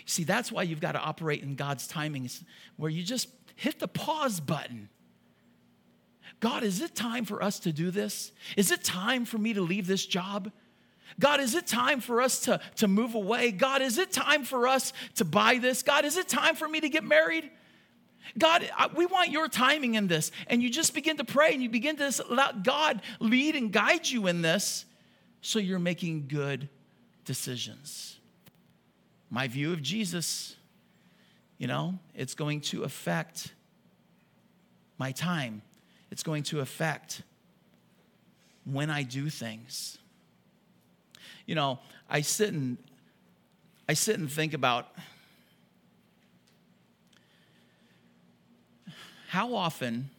[0.06, 2.44] See, that's why you've got to operate in God's timings,
[2.76, 4.90] where you just hit the pause button.
[6.40, 8.32] God, is it time for us to do this?
[8.58, 10.52] Is it time for me to leave this job?
[11.20, 13.52] God, is it time for us to, to move away?
[13.52, 15.82] God, is it time for us to buy this?
[15.82, 17.50] God, is it time for me to get married?
[18.38, 20.32] God, we want your timing in this.
[20.48, 24.08] And you just begin to pray and you begin to let God lead and guide
[24.08, 24.86] you in this
[25.42, 26.70] so you're making good
[27.24, 28.20] decisions.
[29.30, 30.56] My view of Jesus
[31.58, 33.54] you know, it's going to affect
[34.98, 35.62] my time,
[36.12, 37.22] it's going to affect
[38.66, 39.98] when I do things.
[41.46, 42.78] You know, I sit and
[43.88, 44.88] I sit and think about
[49.28, 50.10] how often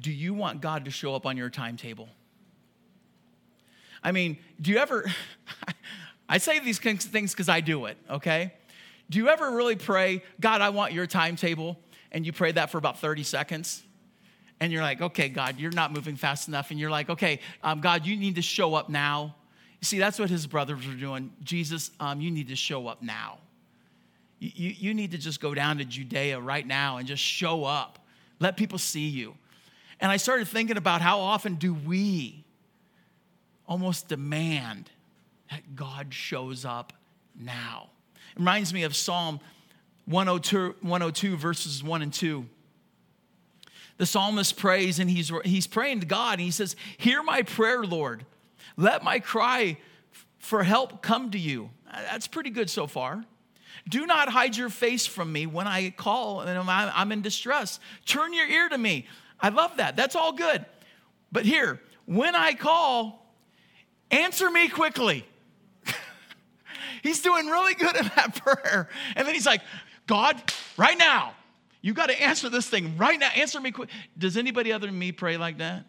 [0.00, 2.08] do you want God to show up on your timetable?
[4.02, 5.04] I mean, do you ever
[6.28, 8.52] I say these things because I do it, okay?
[9.10, 11.78] Do you ever really pray, God, I want your timetable?
[12.12, 13.82] And you pray that for about 30 seconds?
[14.60, 16.70] And you're like, okay, God, you're not moving fast enough.
[16.70, 19.34] And you're like, okay, um, God, you need to show up now.
[19.80, 21.30] You see, that's what his brothers were doing.
[21.42, 23.38] Jesus, um, you need to show up now.
[24.40, 27.64] You, you, you need to just go down to Judea right now and just show
[27.64, 27.98] up.
[28.40, 29.34] Let people see you.
[30.00, 32.44] And I started thinking about how often do we
[33.66, 34.90] almost demand
[35.50, 36.92] that God shows up
[37.38, 37.90] now.
[38.38, 39.40] Reminds me of Psalm
[40.06, 42.46] 102, 102 verses 1 and 2
[43.98, 47.84] the psalmist prays and he's, he's praying to God and he says, Hear my prayer,
[47.84, 48.24] Lord.
[48.76, 49.76] Let my cry
[50.38, 51.70] for help come to you.
[51.92, 53.24] That's pretty good so far.
[53.88, 57.80] Do not hide your face from me when I call and I'm in distress.
[58.06, 59.06] Turn your ear to me.
[59.40, 59.96] I love that.
[59.96, 60.64] That's all good.
[61.32, 63.34] But here, when I call,
[64.10, 65.26] answer me quickly.
[67.02, 68.88] He's doing really good in that prayer.
[69.16, 69.60] And then he's like,
[70.06, 70.40] God,
[70.76, 71.34] right now,
[71.80, 73.30] you got to answer this thing right now.
[73.36, 73.88] Answer me quick.
[74.16, 75.84] Does anybody other than me pray like that?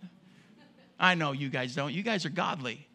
[1.00, 1.94] I know you guys don't.
[1.94, 2.88] You guys are godly.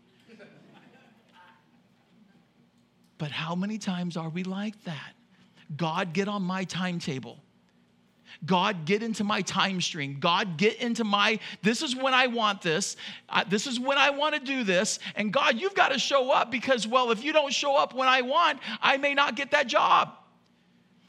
[3.18, 5.14] But how many times are we like that?
[5.76, 7.43] God, get on my timetable.
[8.44, 10.18] God, get into my time stream.
[10.20, 12.96] God, get into my, this is when I want this.
[13.48, 14.98] This is when I want to do this.
[15.16, 18.08] And God, you've got to show up because, well, if you don't show up when
[18.08, 20.12] I want, I may not get that job.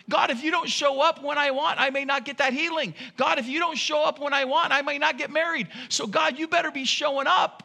[0.08, 2.94] God, if you don't show up when I want, I may not get that healing.
[3.18, 5.68] God, if you don't show up when I want, I may not get married.
[5.90, 7.64] So, God, you better be showing up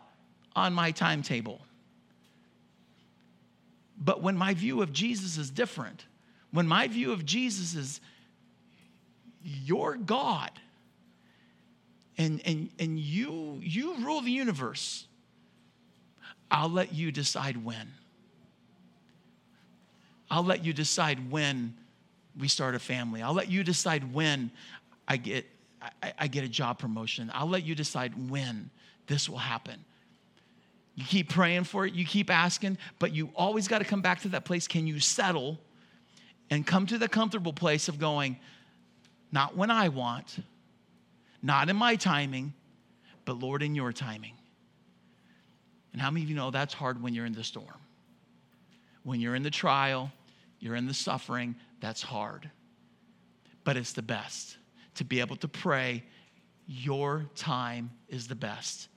[0.56, 1.60] on my timetable.
[4.02, 6.06] But when my view of Jesus is different,
[6.50, 8.00] when my view of Jesus is,
[9.42, 10.50] you're God,
[12.18, 15.06] and, and, and you, you rule the universe,
[16.50, 17.92] I'll let you decide when.
[20.30, 21.74] I'll let you decide when
[22.38, 23.22] we start a family.
[23.22, 24.50] I'll let you decide when
[25.08, 25.46] I get,
[26.02, 27.30] I, I get a job promotion.
[27.34, 28.70] I'll let you decide when
[29.06, 29.84] this will happen.
[30.94, 34.20] You keep praying for it, you keep asking, but you always got to come back
[34.22, 34.68] to that place.
[34.68, 35.58] Can you settle
[36.50, 38.38] and come to the comfortable place of going,
[39.32, 40.38] not when I want,
[41.42, 42.52] not in my timing,
[43.24, 44.34] but Lord, in your timing?
[45.92, 47.80] And how many of you know that's hard when you're in the storm?
[49.02, 50.10] When you're in the trial,
[50.58, 52.50] you're in the suffering, that's hard.
[53.64, 54.56] But it's the best
[54.96, 56.04] to be able to pray,
[56.66, 58.88] your time is the best.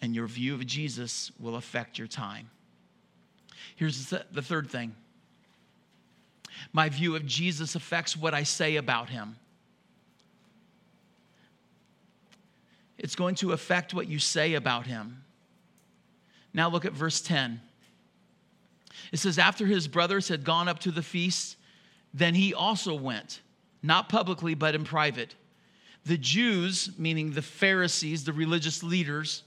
[0.00, 2.48] And your view of Jesus will affect your time.
[3.76, 4.94] Here's the third thing
[6.72, 9.36] my view of Jesus affects what I say about him.
[12.98, 15.24] It's going to affect what you say about him.
[16.52, 17.60] Now look at verse 10.
[19.12, 21.56] It says, After his brothers had gone up to the feast,
[22.12, 23.40] then he also went,
[23.82, 25.34] not publicly, but in private.
[26.04, 29.44] The Jews, meaning the Pharisees, the religious leaders,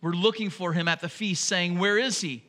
[0.00, 2.44] were looking for him at the feast, saying, Where is he?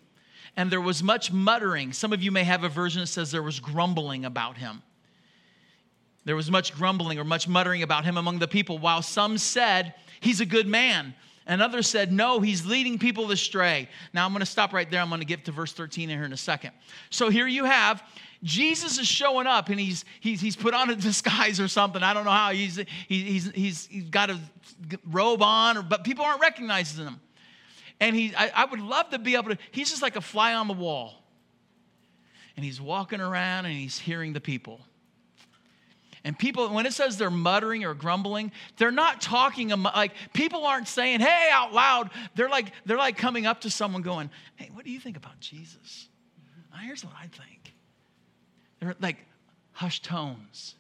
[0.60, 1.94] And there was much muttering.
[1.94, 4.84] Some of you may have a version that says there was grumbling about him.
[6.26, 9.94] There was much grumbling or much muttering about him among the people, while some said,
[10.20, 11.16] He's a good man.
[11.48, 13.88] And others said, No, he's leading people astray.
[14.14, 15.00] Now I'm going to stop right there.
[15.00, 16.72] I'm going to get to verse 13 in here in a second.
[17.10, 18.04] So here you have
[18.44, 22.04] Jesus is showing up and he's, he's, he's put on a disguise or something.
[22.04, 22.52] I don't know how.
[22.52, 24.38] He's, he's, he's, he's got a
[25.10, 27.20] robe on, or, but people aren't recognizing him.
[28.00, 30.54] And he, I, I would love to be able to, he's just like a fly
[30.54, 31.16] on the wall.
[32.56, 34.80] And he's walking around and he's hearing the people.
[36.24, 40.88] And people, when it says they're muttering or grumbling, they're not talking like people aren't
[40.88, 42.10] saying, hey, out loud.
[42.36, 45.40] They're like, they're like coming up to someone going, hey, what do you think about
[45.40, 46.08] Jesus?
[46.82, 47.74] here's what I think.
[48.80, 49.18] They're like
[49.74, 50.76] hushed tones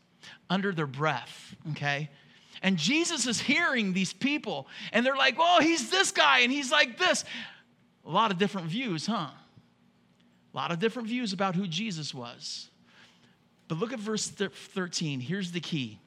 [0.49, 2.09] under their breath, okay?
[2.61, 6.71] And Jesus is hearing these people, and they're like, oh, he's this guy, and he's
[6.71, 7.23] like this.
[8.05, 9.29] A lot of different views, huh?
[10.53, 12.69] A lot of different views about who Jesus was.
[13.67, 15.19] But look at verse 13.
[15.19, 15.99] Here's the key.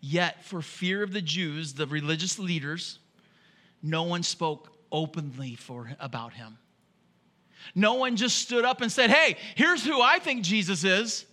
[0.00, 2.98] Yet, for fear of the Jews, the religious leaders,
[3.82, 6.56] no one spoke openly for, about him.
[7.74, 11.26] No one just stood up and said, Hey, here's who I think Jesus is.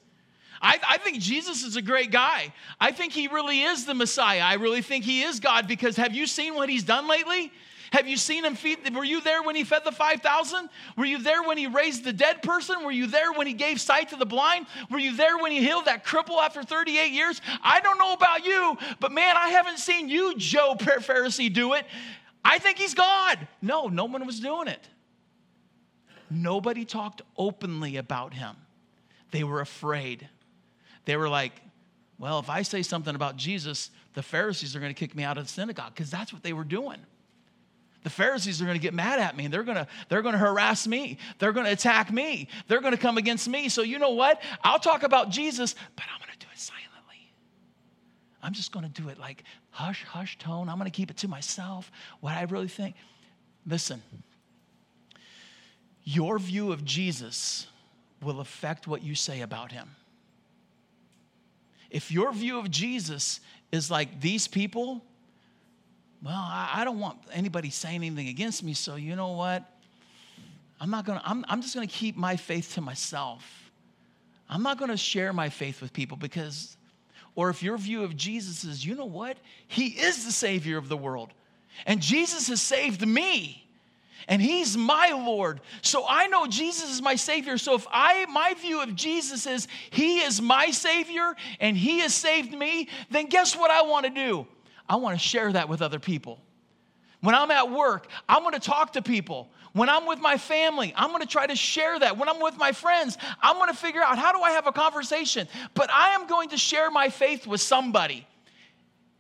[0.62, 2.54] I, I, think Jesus is a great guy.
[2.80, 4.42] I think he really is the Messiah.
[4.42, 7.52] I really think he is God because have you seen what he's done lately?
[7.92, 8.94] Have you seen him feed?
[8.94, 10.70] Were you there when he fed the 5,000?
[10.98, 12.84] Were you there when he raised the dead person?
[12.84, 14.68] Were you there when he gave sight to the blind?
[14.92, 17.42] Were you there when he healed that cripple after 38 years?
[17.64, 21.86] I don't know about you, but man, I haven't seen you, Joe Pharisee, do it.
[22.44, 23.48] I think he's God.
[23.62, 24.88] No, no one was doing it.
[26.30, 28.56] Nobody talked openly about him.
[29.32, 30.28] They were afraid.
[31.08, 31.54] They were like,
[32.20, 35.38] well, if I say something about Jesus, the Pharisees are going to kick me out
[35.38, 36.98] of the synagogue because that's what they were doing.
[38.04, 40.34] The Pharisees are going to get mad at me and they're going to they're going
[40.34, 41.18] to harass me.
[41.40, 42.50] They're going to attack me.
[42.68, 43.70] They're going to come against me.
[43.70, 44.42] So you know what?
[44.66, 47.32] I'll talk about Jesus, but I'm going to do it silently.
[48.44, 50.68] I'm just going to do it like hush hush tone.
[50.68, 51.90] I'm going to keep it to myself
[52.20, 52.96] what I really think.
[53.66, 54.02] Listen,
[56.04, 57.68] Your view of Jesus
[58.22, 59.96] will affect what you say about him.
[61.90, 63.40] If your view of Jesus
[63.72, 65.04] is like these people,
[66.24, 69.64] well, I, don't want anybody saying anything against me, so you know what?
[70.80, 73.72] I'm not gonna, I'm, I'm just gonna keep my faith to myself.
[74.50, 76.78] I'm not gonna share my faith with people because,
[77.36, 79.38] or if your view of Jesus is, you know what?
[79.68, 81.34] He is the Savior of the world.
[81.86, 83.67] And Jesus has saved me.
[84.28, 85.62] And he's my Lord.
[85.82, 87.58] So I know Jesus is my Savior.
[87.58, 92.14] So if I my view of Jesus is he is my Savior and he has
[92.14, 94.48] saved me, then guess what I want to do?
[94.90, 96.40] I want to share that with other people.
[97.22, 99.50] When I'm at work, I'm going to talk to people.
[99.74, 102.18] When I'm with my family, I'm going to try to share that.
[102.18, 104.72] When I'm with my friends, I'm going to figure out how do I have a
[104.72, 105.48] conversation.
[105.74, 108.28] But I am going to share my faith with somebody.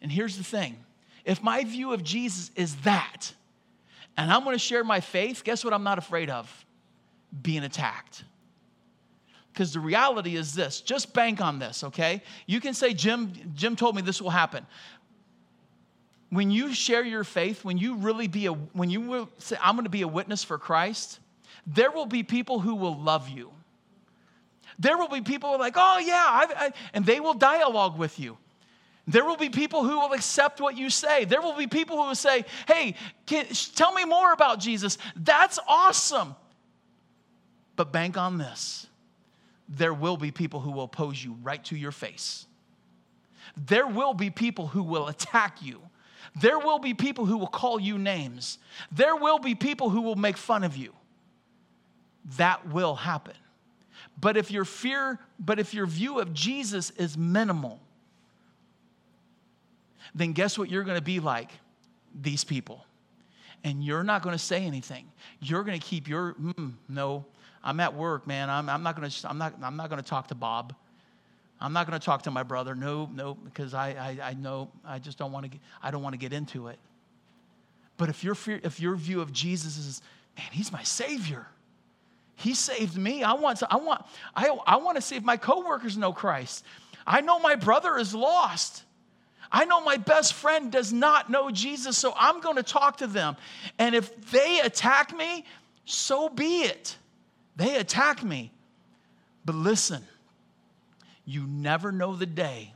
[0.02, 0.78] And here's the thing
[1.26, 3.34] if my view of Jesus is that,
[4.18, 6.66] and I'm to share my faith, guess what I'm not afraid of?
[7.42, 8.24] Being attacked.
[9.54, 12.22] Because the reality is this just bank on this, okay?
[12.46, 14.66] You can say, Jim, Jim told me this will happen.
[16.30, 19.82] When you share your faith, when you really be a, when you will say, I'm
[19.82, 21.20] to be a witness for Christ,
[21.66, 23.52] there will be people who will love you.
[24.80, 28.38] There will be people like, oh, yeah, I, I, and they will dialogue with you.
[29.08, 31.24] There will be people who will accept what you say.
[31.24, 32.96] There will be people who will say, Hey,
[33.26, 33.46] can,
[33.76, 34.98] tell me more about Jesus.
[35.16, 36.36] That's awesome.
[37.78, 38.88] But bank on this
[39.70, 42.46] there will be people who will oppose you right to your face.
[43.56, 45.82] There will be people who will attack you.
[46.40, 48.60] There will be people who will call you names.
[48.92, 50.94] There will be people who will make fun of you.
[52.38, 53.36] That will happen.
[54.20, 57.80] But if your fear, but if your view of Jesus is minimal,
[60.16, 61.52] then guess what you're going to be like?
[62.20, 62.86] These people.
[63.64, 65.06] And you're not going to say anything.
[65.42, 67.26] You're going to keep your, mm, no,
[67.64, 68.50] I'm at work, man.
[68.50, 70.74] I'm, I'm not going to, I'm not, I'm not going to talk to Bob.
[71.60, 72.76] I'm not going to talk to my brother.
[72.76, 73.90] No, no, because I,
[74.22, 76.78] I, I know, I just don't want to, I don't want to get into it.
[77.98, 80.02] But if your, if your view of Jesus is,
[80.38, 81.48] man, he's my savior.
[82.36, 83.24] He saved me.
[83.24, 84.06] I want to, I want,
[84.36, 86.64] I, I want to see if my coworkers know Christ.
[87.08, 88.84] I know my brother is lost.
[89.52, 93.08] I know my best friend does not know Jesus, so I'm going to talk to
[93.08, 93.38] them.
[93.80, 95.46] And if they attack me,
[95.86, 96.98] so be it.
[97.56, 98.52] They attack me.
[99.46, 100.04] But listen,
[101.26, 102.74] you never know the day,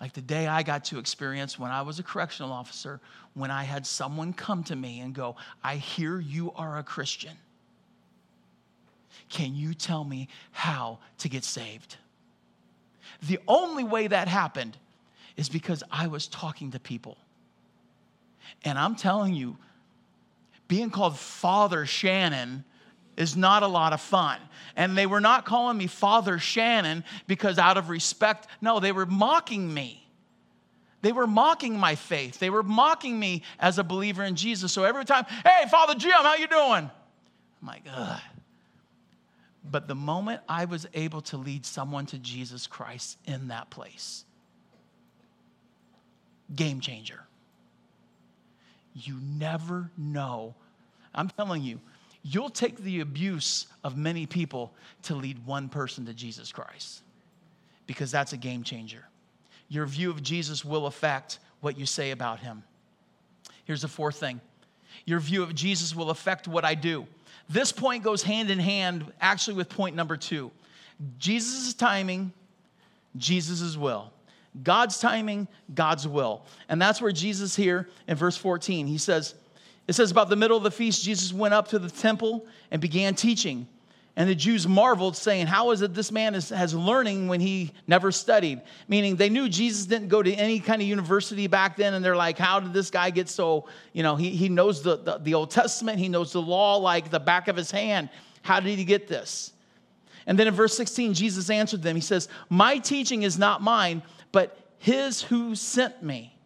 [0.00, 3.00] like the day I got to experience when I was a correctional officer,
[3.34, 7.36] when I had someone come to me and go, I hear you are a Christian.
[9.28, 11.96] Can you tell me how to get saved?
[13.22, 14.76] The only way that happened
[15.40, 17.16] is because I was talking to people.
[18.62, 19.56] And I'm telling you,
[20.68, 22.62] being called Father Shannon
[23.16, 24.38] is not a lot of fun.
[24.76, 28.48] And they were not calling me Father Shannon because out of respect.
[28.60, 30.06] No, they were mocking me.
[31.00, 32.38] They were mocking my faith.
[32.38, 34.70] They were mocking me as a believer in Jesus.
[34.72, 36.90] So every time, hey, Father Jim, how you doing?
[37.62, 38.20] I'm like, ugh.
[39.64, 44.26] But the moment I was able to lead someone to Jesus Christ in that place,
[46.54, 47.20] game changer.
[48.94, 50.54] You never know.
[51.14, 51.80] I'm telling you,
[52.22, 54.72] you'll take the abuse of many people
[55.04, 57.02] to lead one person to Jesus Christ
[57.86, 59.04] because that's a game changer.
[59.68, 62.62] Your view of Jesus will affect what you say about him.
[63.64, 64.40] Here's the fourth thing
[65.06, 67.06] your view of Jesus will affect what I do.
[67.48, 70.50] This point goes hand in hand actually with point number two
[71.18, 72.32] Jesus' timing,
[73.16, 74.12] Jesus' will.
[74.62, 76.44] God's timing, God's will.
[76.68, 79.34] And that's where Jesus here in verse 14, he says,
[79.86, 82.80] it says about the middle of the feast, Jesus went up to the temple and
[82.80, 83.66] began teaching.
[84.16, 87.72] And the Jews marveled, saying, How is it this man is, has learning when he
[87.86, 88.60] never studied?
[88.86, 92.16] Meaning they knew Jesus didn't go to any kind of university back then, and they're
[92.16, 95.34] like, How did this guy get so, you know, he, he knows the, the, the
[95.34, 98.10] Old Testament, he knows the law like the back of his hand.
[98.42, 99.52] How did he get this?
[100.26, 101.96] And then in verse 16, Jesus answered them.
[101.96, 104.02] He says, My teaching is not mine,
[104.32, 106.36] but his who sent me.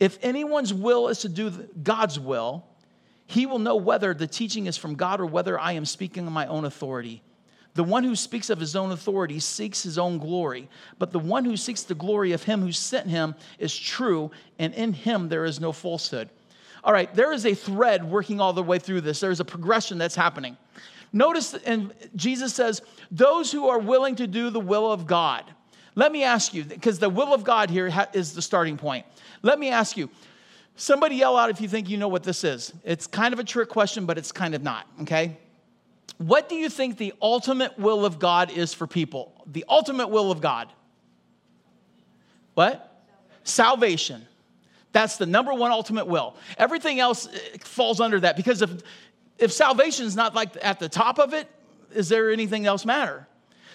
[0.00, 1.50] If anyone's will is to do
[1.82, 2.64] God's will,
[3.26, 6.32] he will know whether the teaching is from God or whether I am speaking on
[6.32, 7.22] my own authority.
[7.74, 10.68] The one who speaks of his own authority seeks his own glory,
[10.98, 14.74] but the one who seeks the glory of him who sent him is true, and
[14.74, 16.28] in him there is no falsehood.
[16.84, 19.20] All right, there is a thread working all the way through this.
[19.20, 20.58] There's a progression that's happening.
[21.14, 25.44] Notice, and Jesus says, those who are willing to do the will of God.
[25.94, 29.04] Let me ask you, because the will of God here is the starting point.
[29.42, 30.08] Let me ask you,
[30.76, 32.72] Somebody yell out if you think you know what this is.
[32.84, 35.36] It's kind of a trick question, but it's kind of not, okay?
[36.18, 39.32] What do you think the ultimate will of God is for people?
[39.46, 40.68] The ultimate will of God.
[42.54, 43.04] What?
[43.44, 44.26] Salvation.
[44.92, 46.36] That's the number one ultimate will.
[46.58, 48.82] Everything else eh, falls under that because if,
[49.38, 51.48] if salvation is not like at the top of it,
[51.94, 53.26] is there anything else matter?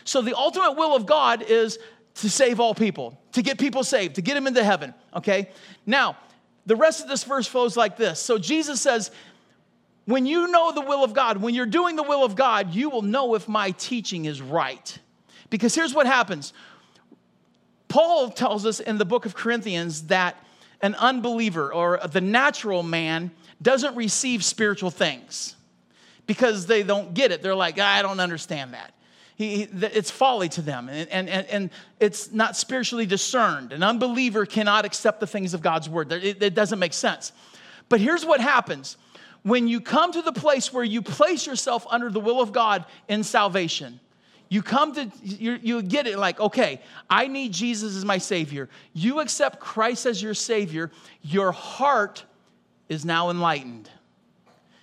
[0.03, 1.79] So the ultimate will of God is
[2.17, 5.49] to save all people, to get people saved, to get them into heaven, okay?
[5.85, 6.17] Now,
[6.65, 8.19] the rest of this verse flows like this.
[8.19, 9.11] So Jesus says,
[10.05, 12.89] when you know the will of God, when you're doing the will of God, you
[12.89, 14.97] will know if my teaching is right.
[15.49, 16.53] Because here's what happens
[17.87, 20.35] Paul tells us in the book of Corinthians that
[20.81, 25.55] an unbeliever or the natural man doesn't receive spiritual things
[26.25, 27.41] because they don't get it.
[27.41, 28.93] They're like, I don't understand that.
[29.37, 31.69] He, it's folly to them, and, and, and
[31.99, 33.71] it's not spiritually discerned.
[33.71, 37.31] An unbeliever cannot accept the things of God's word, it, it doesn't make sense.
[37.87, 38.97] But here's what happens
[39.43, 42.83] when you come to the place where you place yourself under the will of God
[43.07, 43.99] in salvation.
[44.49, 48.69] You come to, you, you get it like, okay, I need Jesus as my Savior.
[48.93, 50.89] You accept Christ as your Savior.
[51.21, 52.23] Your heart
[52.89, 53.89] is now enlightened.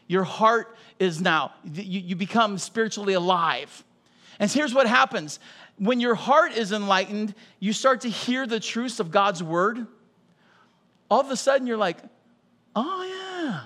[0.06, 3.82] Your heart is now, you, you become spiritually alive.
[4.38, 5.38] And here's what happens
[5.76, 9.86] when your heart is enlightened, you start to hear the truths of God's word.
[11.10, 11.98] All of a sudden, you're like,
[12.76, 13.60] oh, yeah.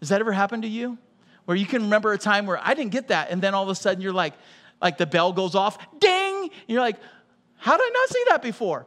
[0.00, 0.98] Has that ever happened to you?
[1.44, 3.30] Where you can remember a time where I didn't get that.
[3.30, 4.34] And then all of a sudden, you're like,
[4.80, 6.42] like the bell goes off, ding.
[6.42, 6.96] And you're like,
[7.56, 8.86] how did I not see that before?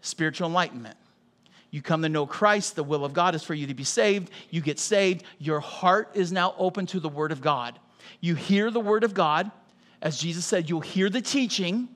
[0.00, 0.96] Spiritual enlightenment.
[1.70, 4.30] You come to know Christ, the will of God is for you to be saved.
[4.50, 5.24] You get saved.
[5.38, 7.78] Your heart is now open to the Word of God.
[8.20, 9.50] You hear the Word of God.
[10.00, 11.88] As Jesus said, you'll hear the teaching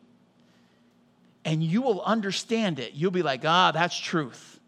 [1.44, 2.94] and you will understand it.
[2.94, 4.60] You'll be like, ah, that's truth.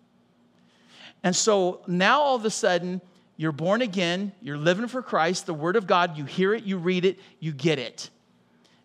[1.23, 3.01] And so now all of a sudden,
[3.37, 6.79] you're born again, you're living for Christ, the Word of God, you hear it, you
[6.79, 8.11] read it, you get it.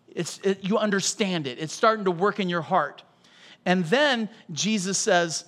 [0.08, 1.58] It's, it, you understand it.
[1.58, 3.04] It's starting to work in your heart.
[3.64, 5.44] And then Jesus says,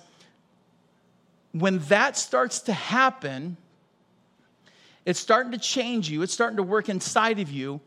[1.51, 3.57] when that starts to happen,
[5.05, 7.81] it's starting to change you, it's starting to work inside of you.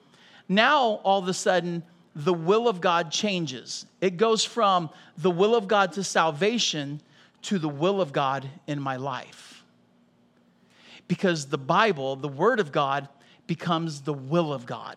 [0.48, 1.82] Now, all of a sudden,
[2.14, 3.86] the will of God changes.
[4.00, 7.00] It goes from the will of God to salvation
[7.42, 9.64] to the will of God in my life.
[11.08, 13.08] Because the Bible, the Word of God,
[13.46, 14.96] becomes the will of God.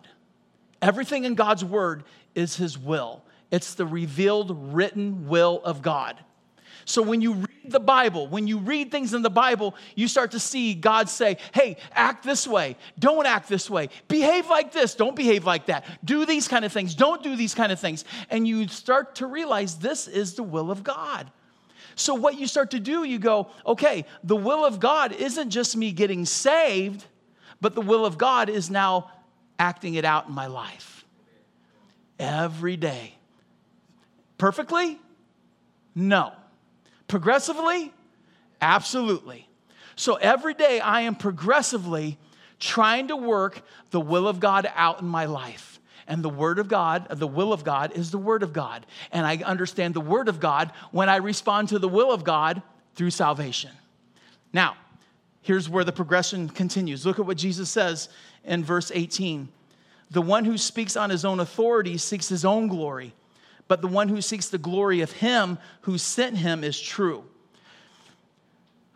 [0.82, 6.16] Everything in God's Word is His will, it's the revealed, written will of God.
[6.90, 10.32] So when you read the Bible, when you read things in the Bible, you start
[10.32, 12.76] to see God say, hey, act this way.
[12.98, 13.90] Don't act this way.
[14.08, 14.96] Behave like this.
[14.96, 15.84] Don't behave like that.
[16.04, 16.96] Do these kind of things.
[16.96, 18.04] Don't do these kind of things.
[18.28, 21.30] And you start to realize this is the will of God.
[21.94, 25.76] So what you start to do, you go, okay, the will of God isn't just
[25.76, 27.04] me getting saved,
[27.60, 29.12] but the will of God is now
[29.60, 31.04] acting it out in my life
[32.18, 33.14] every day.
[34.38, 34.98] Perfectly?
[35.94, 36.32] No.
[37.10, 37.92] Progressively?
[38.60, 39.48] Absolutely.
[39.96, 42.18] So every day I am progressively
[42.60, 45.80] trying to work the will of God out in my life.
[46.06, 48.86] And the Word of God, the will of God, is the Word of God.
[49.10, 52.62] And I understand the Word of God when I respond to the will of God
[52.94, 53.72] through salvation.
[54.52, 54.76] Now,
[55.42, 57.04] here's where the progression continues.
[57.04, 58.08] Look at what Jesus says
[58.44, 59.48] in verse 18.
[60.12, 63.14] The one who speaks on his own authority seeks his own glory
[63.70, 67.22] but the one who seeks the glory of him who sent him is true.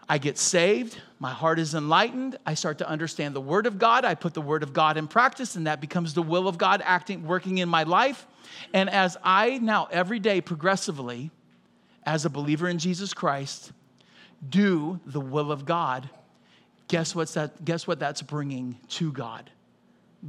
[0.08, 4.04] I get saved, my heart is enlightened, I start to understand the word of God,
[4.04, 6.82] I put the word of God in practice and that becomes the will of God
[6.84, 8.26] acting working in my life.
[8.72, 11.30] And as I now every day progressively
[12.02, 13.70] as a believer in Jesus Christ
[14.48, 16.10] do the will of God,
[16.88, 19.52] guess what's that guess what that's bringing to God?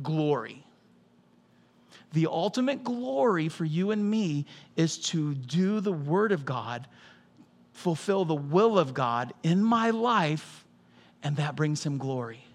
[0.04, 0.65] Glory
[2.14, 4.46] the ultimate glory for you and me
[4.76, 6.88] is to do the Word of God,
[7.74, 10.66] fulfill the will of God in my life,
[11.24, 12.46] and that brings Him glory.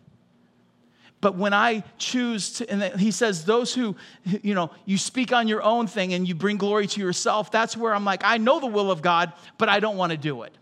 [1.21, 3.95] But when I choose to, and he says, those who,
[4.25, 7.77] you know, you speak on your own thing and you bring glory to yourself, that's
[7.77, 10.43] where I'm like, I know the will of God, but I don't want to do
[10.45, 10.57] it.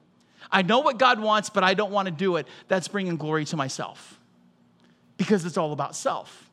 [0.50, 2.48] I know what God wants, but I don't want to do it.
[2.66, 4.18] That's bringing glory to myself
[5.16, 6.47] because it's all about self.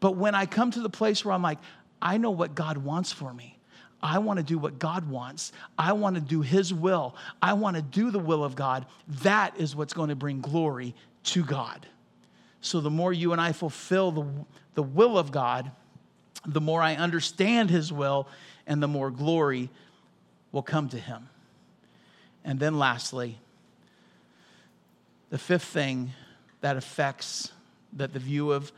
[0.00, 1.58] But when I come to the place where I'm like,
[2.00, 3.58] I know what God wants for me.
[4.02, 5.52] I want to do what God wants.
[5.78, 7.16] I want to do His will.
[7.40, 8.86] I want to do the will of God.
[9.22, 10.94] That is what's going to bring glory
[11.24, 11.86] to God.
[12.60, 14.26] So the more you and I fulfill the,
[14.74, 15.70] the will of God,
[16.44, 18.28] the more I understand His will,
[18.66, 19.70] and the more glory
[20.52, 21.28] will come to Him.
[22.44, 23.38] And then lastly,
[25.30, 26.12] The fifth thing
[26.60, 27.50] that affects,
[27.92, 28.70] that the view of,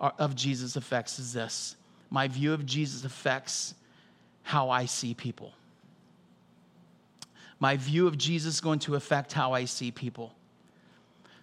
[0.00, 1.76] of Jesus affects is this
[2.10, 3.74] my view of Jesus affects
[4.42, 5.52] how I see people.
[7.60, 10.34] My view of Jesus is going to affect how I see people.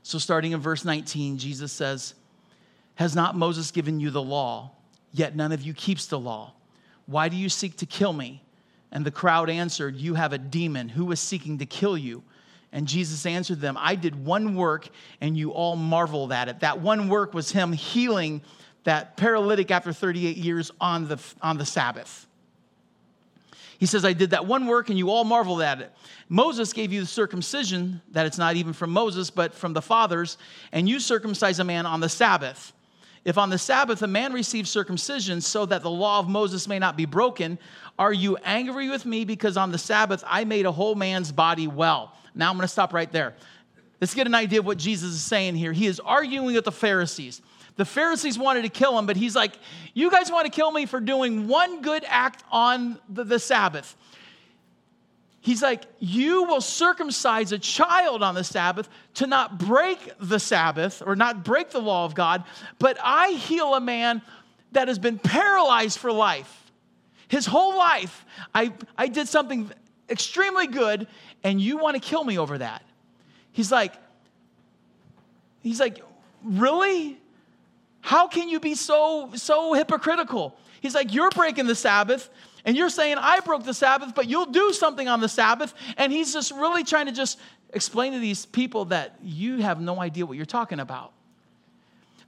[0.04, 2.16] So, starting in verse 19, Jesus says,
[2.96, 4.72] Has not Moses given you the law?
[5.14, 6.54] Yet none of you keeps the law.
[7.06, 8.44] Why do you seek to kill me?
[8.92, 10.90] And the crowd answered, You have a demon.
[10.90, 12.24] Who is seeking to kill you?
[12.72, 14.90] And Jesus answered them, I did one work,
[15.22, 16.60] and you all marveled at it.
[16.60, 18.42] That one work was him healing
[18.84, 22.28] that paralytic after 38 years on the, on the Sabbath.
[23.80, 25.92] He says, I did that one work and you all marveled at it.
[26.30, 30.38] Moses gave you the circumcision, that it's not even from Moses, but from the fathers,
[30.72, 32.74] and you circumcise a man on the Sabbath.
[33.24, 36.80] If on the Sabbath a man receives circumcision so that the law of Moses may
[36.80, 37.60] not be broken,
[38.00, 41.68] are you angry with me because on the Sabbath I made a whole man's body
[41.68, 42.14] well?
[42.38, 43.36] Now I'm going to stop right there.
[44.00, 45.74] Let's get an idea of what Jesus is saying here.
[45.74, 47.42] He is arguing with the Pharisees.
[47.78, 49.54] The Pharisees wanted to kill him, but he's like,
[49.94, 53.96] You guys want to kill me for doing one good act on the, the Sabbath.
[55.42, 61.02] He's like, You will circumcise a child on the Sabbath to not break the Sabbath
[61.06, 62.44] or not break the law of God,
[62.80, 64.22] but I heal a man
[64.74, 66.72] that has been paralyzed for life.
[67.28, 69.72] His whole life, I, I did something
[70.10, 71.08] extremely good,
[71.48, 72.84] and you want to kill me over that.
[73.54, 73.94] He's like,
[75.62, 76.04] He's like,
[76.44, 77.18] Really?
[78.02, 80.58] How can you be so, so hypocritical?
[80.82, 82.30] He's like, You're breaking the Sabbath,
[82.66, 85.74] and you're saying, I broke the Sabbath, but you'll do something on the Sabbath.
[85.96, 87.40] And he's just really trying to just
[87.74, 91.14] explain to these people that you have no idea what you're talking about.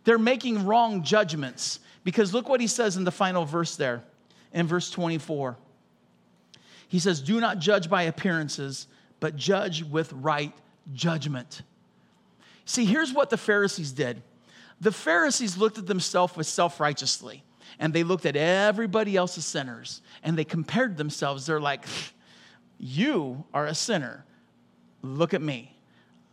[0.06, 4.02] They're making wrong judgments because look what he says in the final verse there,
[4.54, 5.58] in verse 24.
[6.88, 8.88] He says, Do not judge by appearances,
[9.20, 10.54] but judge with right
[10.94, 11.62] judgment.
[12.66, 14.22] See, here's what the Pharisees did
[14.82, 17.44] the Pharisees looked at themselves with self righteously,
[17.80, 21.46] and they looked at everybody else as sinners, and they compared themselves.
[21.46, 21.86] They're like,
[22.78, 24.26] You are a sinner.
[25.02, 25.76] Look at me.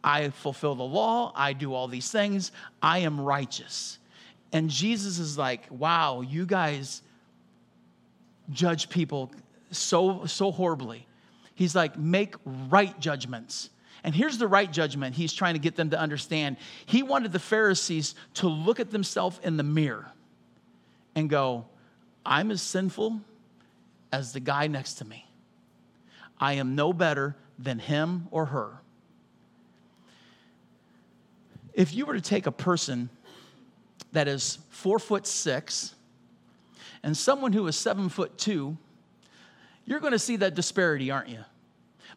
[0.02, 1.32] I fulfill the law.
[1.34, 2.52] I do all these things.
[2.80, 3.98] I am righteous.
[4.52, 7.02] And Jesus is like, Wow, you guys
[8.50, 9.32] judge people
[9.72, 11.06] so, so horribly.
[11.56, 13.70] He's like, Make right judgments
[14.06, 16.58] and here's the right judgment he's trying to get them to understand.
[16.86, 20.12] He wanted the Pharisees to look at themselves in the mirror
[21.16, 21.66] and go,
[22.24, 23.20] I'm as sinful
[24.12, 25.28] as the guy next to me.
[26.38, 28.78] I am no better than him or her.
[31.74, 33.10] If you were to take a person
[34.12, 35.96] that is four foot six
[37.02, 38.78] and someone who is seven foot two,
[39.86, 41.44] you're going to see that disparity, aren't you?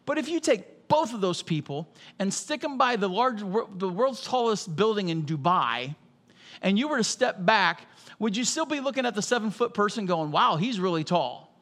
[0.05, 3.87] But if you take both of those people and stick them by the, large, the
[3.87, 5.95] world's tallest building in Dubai,
[6.61, 7.83] and you were to step back,
[8.17, 11.53] would you still be looking at the seven foot person going, wow, he's really tall?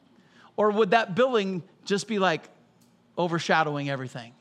[0.55, 2.49] Or would that building just be like
[3.17, 4.33] overshadowing everything?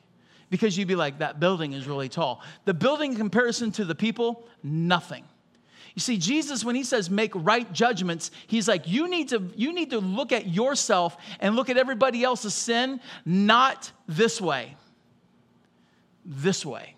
[0.48, 2.42] Because you'd be like, that building is really tall.
[2.64, 5.24] The building in comparison to the people, nothing.
[5.96, 9.72] You see, Jesus, when he says make right judgments, he's like, you need to, you
[9.72, 14.76] need to look at yourself and look at everybody else's sin, not this way.
[16.26, 16.94] This way.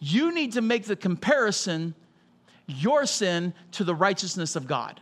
[0.00, 1.94] You need to make the comparison,
[2.66, 5.00] your sin, to the righteousness of God.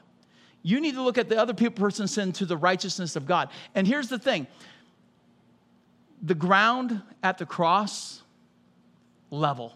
[0.62, 3.48] You need to look at the other person's sin to the righteousness of God.
[3.74, 4.46] And here's the thing
[6.22, 8.22] the ground at the cross,
[9.32, 9.74] level.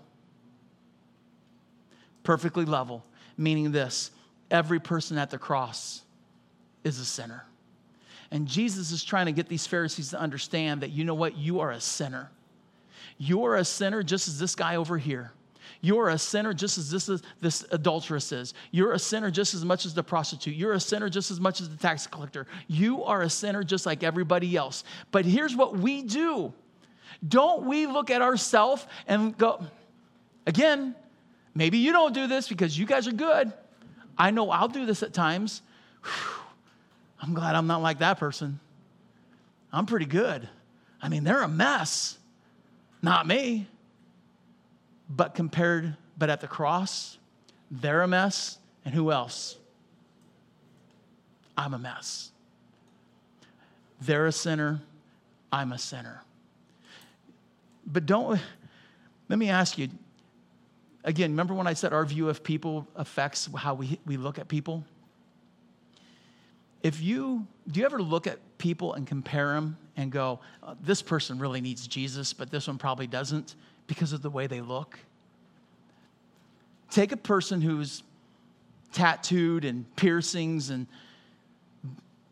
[2.22, 3.04] Perfectly level
[3.36, 4.10] meaning this
[4.50, 6.02] every person at the cross
[6.84, 7.44] is a sinner.
[8.30, 11.36] And Jesus is trying to get these Pharisees to understand that you know what?
[11.36, 12.30] You are a sinner.
[13.18, 15.32] You are a sinner just as this guy over here.
[15.80, 18.54] You're a sinner just as this, is, this adulteress is.
[18.70, 20.54] You're a sinner just as much as the prostitute.
[20.54, 22.46] You're a sinner just as much as the tax collector.
[22.66, 24.84] You are a sinner just like everybody else.
[25.10, 26.52] But here's what we do
[27.26, 29.64] don't we look at ourselves and go,
[30.46, 30.94] again,
[31.56, 33.50] Maybe you don't do this because you guys are good.
[34.18, 35.62] I know I'll do this at times.
[36.02, 36.42] Whew,
[37.22, 38.60] I'm glad I'm not like that person.
[39.72, 40.46] I'm pretty good.
[41.00, 42.18] I mean, they're a mess.
[43.00, 43.66] Not me.
[45.08, 47.16] But compared, but at the cross,
[47.70, 48.58] they're a mess.
[48.84, 49.56] And who else?
[51.56, 52.32] I'm a mess.
[54.02, 54.82] They're a sinner.
[55.50, 56.22] I'm a sinner.
[57.86, 58.38] But don't,
[59.30, 59.88] let me ask you
[61.06, 64.48] Again, remember when I said our view of people affects how we, we look at
[64.48, 64.84] people?
[66.82, 71.02] If you, do you ever look at people and compare them and go, uh, this
[71.02, 73.54] person really needs Jesus, but this one probably doesn't
[73.86, 74.98] because of the way they look.
[76.90, 78.02] Take a person who's
[78.92, 80.88] tattooed and piercings and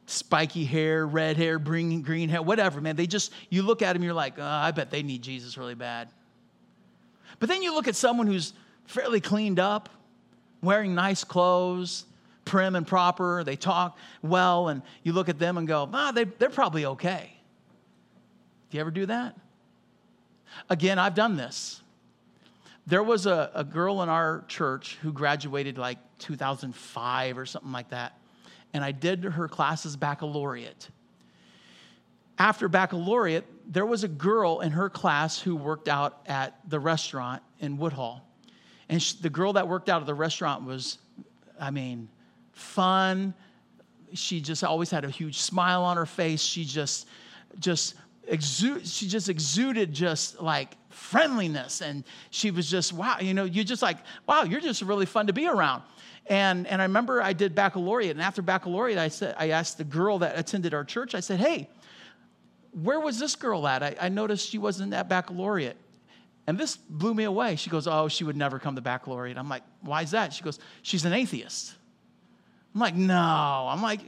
[0.06, 2.96] spiky hair, red hair, green, green hair, whatever, man.
[2.96, 5.74] They just, you look at them, you're like, oh, I bet they need Jesus really
[5.76, 6.08] bad.
[7.38, 8.52] But then you look at someone who's
[8.86, 9.88] fairly cleaned up,
[10.62, 12.04] wearing nice clothes,
[12.44, 16.24] prim and proper, they talk well, and you look at them and go, ah, they,
[16.24, 17.32] they're probably okay.
[18.70, 19.36] Do you ever do that?
[20.68, 21.80] Again, I've done this.
[22.86, 27.90] There was a, a girl in our church who graduated like 2005 or something like
[27.90, 28.18] that
[28.74, 30.88] and I did her classes baccalaureate.
[32.36, 37.40] After baccalaureate, there was a girl in her class who worked out at the restaurant
[37.60, 38.20] in Woodhull.
[38.88, 40.98] And she, the girl that worked out at the restaurant was,
[41.58, 42.08] I mean,
[42.52, 43.34] fun.
[44.12, 46.42] She just always had a huge smile on her face.
[46.42, 47.08] She just,
[47.58, 47.94] just
[48.26, 51.80] exude, she just exuded just like friendliness.
[51.80, 55.26] And she was just, wow, you know, you're just like, wow, you're just really fun
[55.26, 55.82] to be around.
[56.26, 59.84] And, and I remember I did baccalaureate, and after baccalaureate, I, said, I asked the
[59.84, 61.68] girl that attended our church, I said, hey,
[62.72, 63.82] where was this girl at?
[63.82, 65.76] I, I noticed she wasn't at baccalaureate.
[66.46, 67.56] And this blew me away.
[67.56, 69.38] She goes, Oh, she would never come to baccalaureate.
[69.38, 70.32] I'm like, Why is that?
[70.32, 71.74] She goes, She's an atheist.
[72.74, 73.66] I'm like, No.
[73.68, 74.00] I'm like,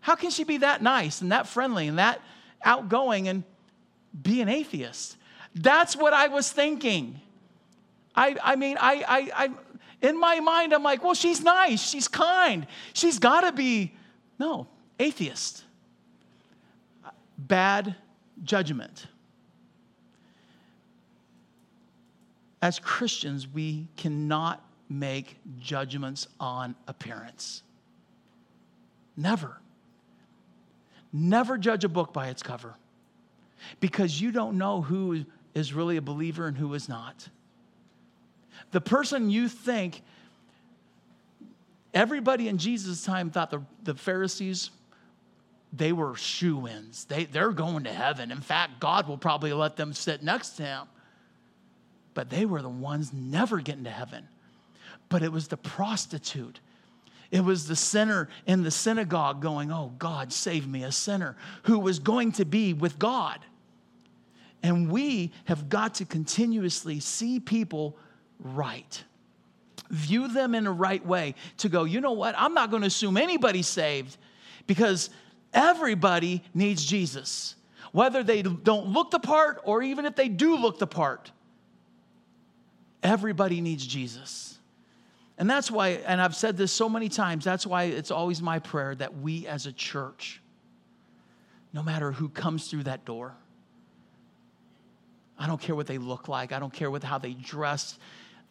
[0.00, 2.20] How can she be that nice and that friendly and that
[2.64, 3.42] outgoing and
[4.22, 5.16] be an atheist?
[5.54, 7.20] That's what I was thinking.
[8.14, 9.50] I, I mean, I, I, I,
[10.06, 13.94] in my mind, I'm like, well, she's nice, she's kind, she's got to be,
[14.38, 14.66] no,
[14.98, 15.64] atheist.
[17.38, 17.96] Bad
[18.44, 19.06] judgment.
[22.62, 27.64] As Christians, we cannot make judgments on appearance.
[29.16, 29.60] Never.
[31.12, 32.76] Never judge a book by its cover
[33.80, 37.28] because you don't know who is really a believer and who is not.
[38.70, 40.02] The person you think,
[41.92, 44.70] everybody in Jesus' time thought the, the Pharisees,
[45.72, 47.04] they were shoe ins.
[47.06, 48.30] They, they're going to heaven.
[48.30, 50.86] In fact, God will probably let them sit next to him.
[52.14, 54.28] But they were the ones never getting to heaven.
[55.08, 56.60] But it was the prostitute.
[57.30, 61.78] It was the sinner in the synagogue going, Oh, God, save me, a sinner who
[61.78, 63.40] was going to be with God.
[64.62, 67.96] And we have got to continuously see people
[68.38, 69.02] right.
[69.90, 72.34] View them in the right way to go, you know what?
[72.38, 74.16] I'm not going to assume anybody's saved
[74.66, 75.10] because
[75.52, 77.56] everybody needs Jesus.
[77.90, 81.30] Whether they don't look the part or even if they do look the part,
[83.02, 84.58] everybody needs Jesus.
[85.38, 88.58] And that's why, and I've said this so many times, that's why it's always my
[88.58, 90.40] prayer that we as a church,
[91.72, 93.34] no matter who comes through that door,
[95.38, 97.98] I don't care what they look like, I don't care what, how they dress,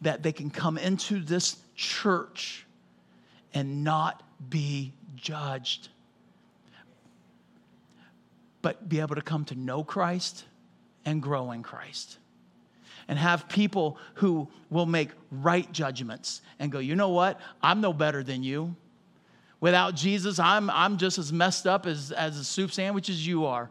[0.02, 2.66] that they can come into this church
[3.54, 5.88] and not be judged,
[8.60, 10.44] but be able to come to know Christ
[11.04, 12.18] and grow in Christ.
[13.08, 17.40] And have people who will make right judgments and go, you know what?
[17.62, 18.76] I'm no better than you.
[19.60, 23.44] Without Jesus, I'm, I'm just as messed up as, as a soup sandwich as you
[23.46, 23.70] are.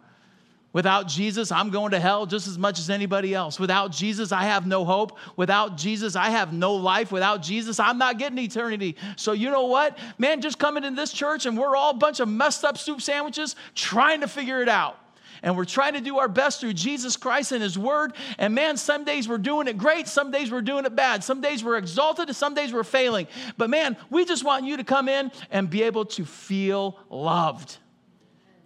[0.74, 3.60] Without Jesus, I'm going to hell just as much as anybody else.
[3.60, 5.18] Without Jesus, I have no hope.
[5.36, 7.12] Without Jesus, I have no life.
[7.12, 8.96] Without Jesus, I'm not getting eternity.
[9.18, 9.98] So, you know what?
[10.18, 13.02] Man, just coming in this church and we're all a bunch of messed up soup
[13.02, 14.98] sandwiches trying to figure it out.
[15.44, 18.14] And we're trying to do our best through Jesus Christ and His Word.
[18.38, 21.24] And man, some days we're doing it great, some days we're doing it bad.
[21.24, 23.28] Some days we're exalted, some days we're failing.
[23.58, 27.78] But man, we just want you to come in and be able to feel loved,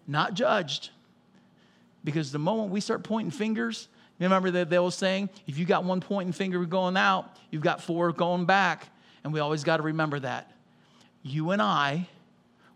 [0.07, 0.89] not judged
[2.05, 5.83] because the moment we start pointing fingers, remember that they were saying, if you got
[5.83, 8.87] one pointing finger going out, you've got four going back.
[9.23, 10.51] And we always got to remember that.
[11.23, 12.07] You and I,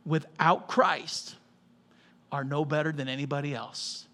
[0.04, 1.36] without Christ,
[2.32, 4.07] are no better than anybody else.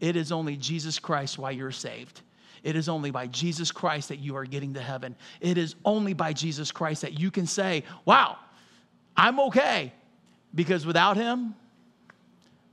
[0.00, 2.20] It is only Jesus Christ why you're saved.
[2.62, 5.14] It is only by Jesus Christ that you are getting to heaven.
[5.40, 8.38] It is only by Jesus Christ that you can say, Wow,
[9.16, 9.92] I'm okay.
[10.54, 11.54] Because without Him,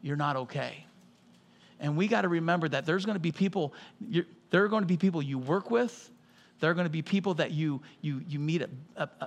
[0.01, 0.85] you're not okay.
[1.79, 4.87] And we got to remember that there's going to be people, there are going to
[4.87, 6.09] be people you work with.
[6.61, 8.69] There are going to be people that you, you, you meet at,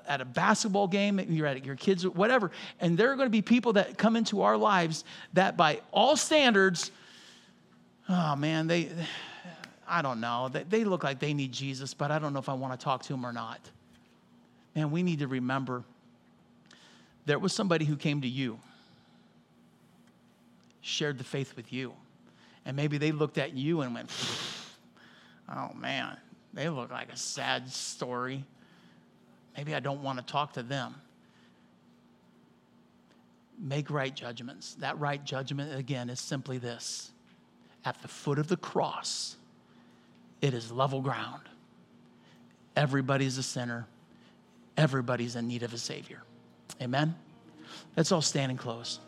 [0.09, 2.51] at a basketball game, you're at your kids, whatever.
[2.81, 5.05] And there are going to be people that come into our lives
[5.35, 6.91] that, by all standards,
[8.09, 8.89] oh man, they,
[9.87, 10.49] I don't know.
[10.51, 12.83] They, they look like they need Jesus, but I don't know if I want to
[12.83, 13.61] talk to them or not.
[14.75, 15.85] Man, we need to remember
[17.27, 18.59] there was somebody who came to you,
[20.81, 21.93] shared the faith with you
[22.65, 24.11] and maybe they looked at you and went,
[25.55, 26.17] oh man,
[26.55, 28.45] they look like a sad story.
[29.57, 30.95] Maybe I don't want to talk to them.
[33.59, 34.75] Make right judgments.
[34.77, 37.13] That right judgment, again, is simply this
[37.85, 39.37] at the foot of the cross,
[40.41, 41.43] it is level ground.
[42.77, 43.87] Everybody's a sinner,
[44.77, 46.23] everybody's in need of a Savior.
[46.81, 47.15] Amen?
[47.97, 49.01] Let's all stand and close.